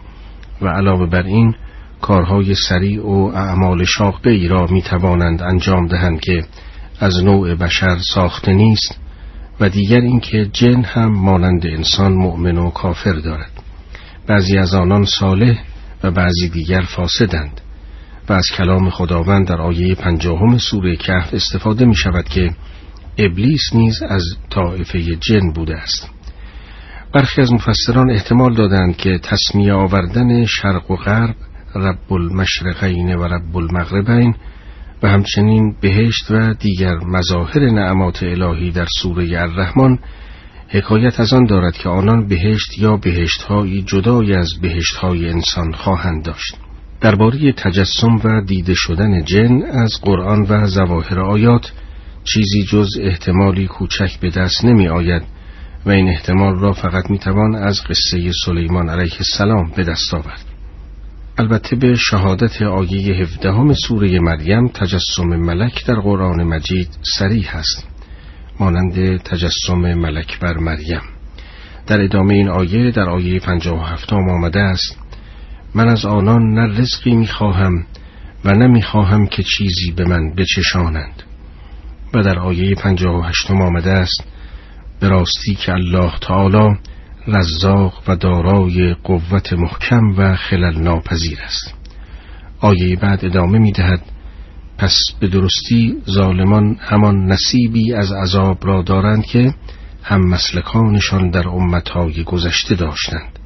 و 0.62 0.68
علاوه 0.68 1.06
بر 1.06 1.22
این 1.22 1.54
کارهای 2.00 2.54
سریع 2.54 3.02
و 3.06 3.32
اعمال 3.34 3.84
شاقه 3.84 4.30
ای 4.30 4.48
را 4.48 4.66
می 4.66 4.82
توانند 4.82 5.42
انجام 5.42 5.86
دهند 5.86 6.20
که 6.20 6.44
از 7.00 7.24
نوع 7.24 7.54
بشر 7.54 7.98
ساخته 8.14 8.52
نیست. 8.52 9.03
و 9.60 9.68
دیگر 9.68 10.00
اینکه 10.00 10.50
جن 10.52 10.82
هم 10.82 11.12
مانند 11.12 11.66
انسان 11.66 12.12
مؤمن 12.12 12.58
و 12.58 12.70
کافر 12.70 13.12
دارد. 13.12 13.50
بعضی 14.26 14.58
از 14.58 14.74
آنان 14.74 15.04
صالح 15.04 15.62
و 16.02 16.10
بعضی 16.10 16.48
دیگر 16.48 16.80
فاسدند. 16.80 17.60
و 18.28 18.32
از 18.32 18.44
کلام 18.56 18.90
خداوند 18.90 19.48
در 19.48 19.60
آیه 19.60 19.94
پنجاهم 19.94 20.58
سوره 20.58 20.96
کهف 20.96 21.34
استفاده 21.34 21.84
می 21.84 21.94
شود 21.94 22.24
که 22.24 22.50
ابلیس 23.18 23.62
نیز 23.74 24.02
از 24.02 24.22
طائفه 24.50 25.16
جن 25.16 25.52
بوده 25.54 25.76
است. 25.76 26.10
برخی 27.14 27.40
از 27.40 27.52
مفسران 27.52 28.10
احتمال 28.10 28.54
دادند 28.54 28.96
که 28.96 29.18
تصمیه 29.18 29.72
آوردن 29.72 30.44
شرق 30.44 30.90
و 30.90 30.96
غرب 30.96 31.36
رب 31.74 32.12
المشرقین 32.12 33.14
و 33.14 33.24
رب 33.24 33.56
المغربین 33.56 34.34
و 35.04 35.06
همچنین 35.06 35.74
بهشت 35.80 36.30
و 36.30 36.54
دیگر 36.54 36.94
مظاهر 36.94 37.70
نعمات 37.70 38.22
الهی 38.22 38.70
در 38.70 38.86
سوره 39.02 39.42
الرحمن 39.42 39.98
حکایت 40.68 41.20
از 41.20 41.32
آن 41.32 41.46
دارد 41.46 41.76
که 41.76 41.88
آنان 41.88 42.28
بهشت 42.28 42.78
یا 42.78 42.96
بهشتهایی 42.96 43.82
جدای 43.82 44.34
از 44.34 44.48
بهشتهای 44.62 45.28
انسان 45.28 45.72
خواهند 45.72 46.24
داشت. 46.24 46.56
درباره 47.00 47.52
تجسم 47.52 48.14
و 48.24 48.40
دیده 48.40 48.74
شدن 48.74 49.24
جن 49.24 49.62
از 49.62 49.92
قرآن 50.02 50.46
و 50.48 50.66
زواهر 50.66 51.20
آیات 51.20 51.72
چیزی 52.24 52.62
جز 52.62 52.88
احتمالی 53.00 53.66
کوچک 53.66 54.20
به 54.20 54.30
دست 54.30 54.64
نمی 54.64 54.88
آید 54.88 55.22
و 55.86 55.90
این 55.90 56.08
احتمال 56.08 56.58
را 56.58 56.72
فقط 56.72 57.10
می 57.10 57.18
توان 57.18 57.54
از 57.54 57.80
قصه 57.82 58.30
سلیمان 58.44 58.88
علیه 58.88 59.16
السلام 59.18 59.72
به 59.76 59.84
دست 59.84 60.14
آورد. 60.14 60.53
البته 61.38 61.76
به 61.76 61.94
شهادت 61.94 62.62
آیه 62.62 63.14
هفدهم 63.14 63.72
سوره 63.72 64.20
مریم 64.20 64.68
تجسم 64.68 65.24
ملک 65.24 65.86
در 65.86 65.94
قرآن 65.94 66.42
مجید 66.42 66.88
سریح 67.18 67.56
است 67.56 67.88
مانند 68.60 69.16
تجسم 69.16 69.94
ملک 69.94 70.40
بر 70.40 70.56
مریم. 70.56 71.00
در 71.86 72.00
ادامه 72.00 72.34
این 72.34 72.48
آیه 72.48 72.90
در 72.90 73.10
آیه 73.10 73.40
پنجاه 73.40 73.80
و 73.80 73.84
هفتم 73.84 74.28
آمده 74.28 74.60
است 74.60 74.98
من 75.74 75.88
از 75.88 76.04
آنان 76.04 76.42
نه 76.54 76.80
رزقی 76.80 77.14
می‌خواهم 77.14 77.86
و 78.44 78.54
نه 78.54 78.66
می‌خواهم 78.66 79.26
که 79.26 79.42
چیزی 79.42 79.92
به 79.96 80.04
من 80.04 80.34
بچشانند. 80.34 81.22
و 82.14 82.22
در 82.22 82.38
آیه 82.38 82.74
پنجاه 82.74 83.20
و 83.20 83.22
هشتم 83.22 83.60
آمده 83.60 83.90
است 83.90 84.24
به 85.00 85.08
راستی 85.08 85.54
که 85.54 85.72
الله 85.72 86.12
تعالی 86.20 86.78
رزاق 87.26 88.02
و 88.08 88.16
دارای 88.16 88.94
قوت 88.94 89.52
محکم 89.52 90.14
و 90.16 90.36
خلل 90.36 90.78
ناپذیر 90.78 91.38
است. 91.44 91.74
آیه 92.60 92.96
بعد 92.96 93.24
ادامه 93.24 93.58
می 93.58 93.72
دهد 93.72 94.02
پس 94.78 94.96
به 95.20 95.28
درستی 95.28 95.96
ظالمان 96.10 96.76
همان 96.80 97.26
نصیبی 97.26 97.94
از 97.94 98.12
عذاب 98.12 98.66
را 98.66 98.82
دارند 98.82 99.24
که 99.24 99.54
هم 100.02 100.28
مسلکانشان 100.28 101.30
در 101.30 101.48
امتهای 101.48 102.24
گذشته 102.24 102.74
داشتند. 102.74 103.38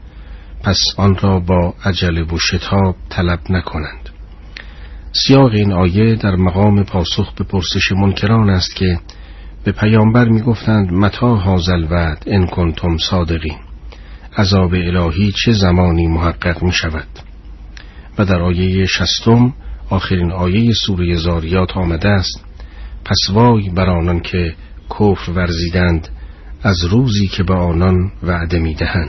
پس 0.64 0.78
آن 0.96 1.16
را 1.16 1.40
با 1.40 1.74
عجله 1.84 2.22
و 2.22 2.38
شتاب 2.38 2.96
طلب 3.08 3.40
نکنند. 3.50 4.08
سیاق 5.12 5.52
این 5.52 5.72
آیه 5.72 6.14
در 6.14 6.36
مقام 6.36 6.84
پاسخ 6.84 7.32
به 7.34 7.44
پرسش 7.44 7.92
منکران 7.92 8.50
است 8.50 8.76
که 8.76 8.98
به 9.64 9.72
پیامبر 9.72 10.28
می‌گفتند 10.28 10.92
متا 10.92 11.36
حاضل 11.36 11.86
وعد 11.90 12.24
ان 12.26 12.46
کنتم 12.46 12.96
صادقین. 12.96 13.67
عذاب 14.36 14.74
الهی 14.74 15.32
چه 15.32 15.52
زمانی 15.52 16.06
محقق 16.06 16.62
می 16.62 16.72
شود 16.72 17.08
و 18.18 18.24
در 18.24 18.42
آیه 18.42 18.86
شستم 18.86 19.54
آخرین 19.90 20.32
آیه 20.32 20.72
سوره 20.72 21.16
زاریات 21.16 21.76
آمده 21.76 22.08
است. 22.08 22.44
پس 23.04 23.18
وای 23.30 23.70
بر 23.70 23.90
آنان 23.90 24.20
که 24.20 24.54
کفر 24.90 25.30
ورزیدند 25.30 26.08
از 26.62 26.84
روزی 26.84 27.26
که 27.26 27.42
به 27.42 27.54
آنان 27.54 28.12
وعده 28.22 28.58
می 28.58 28.74
دهند 28.74 29.06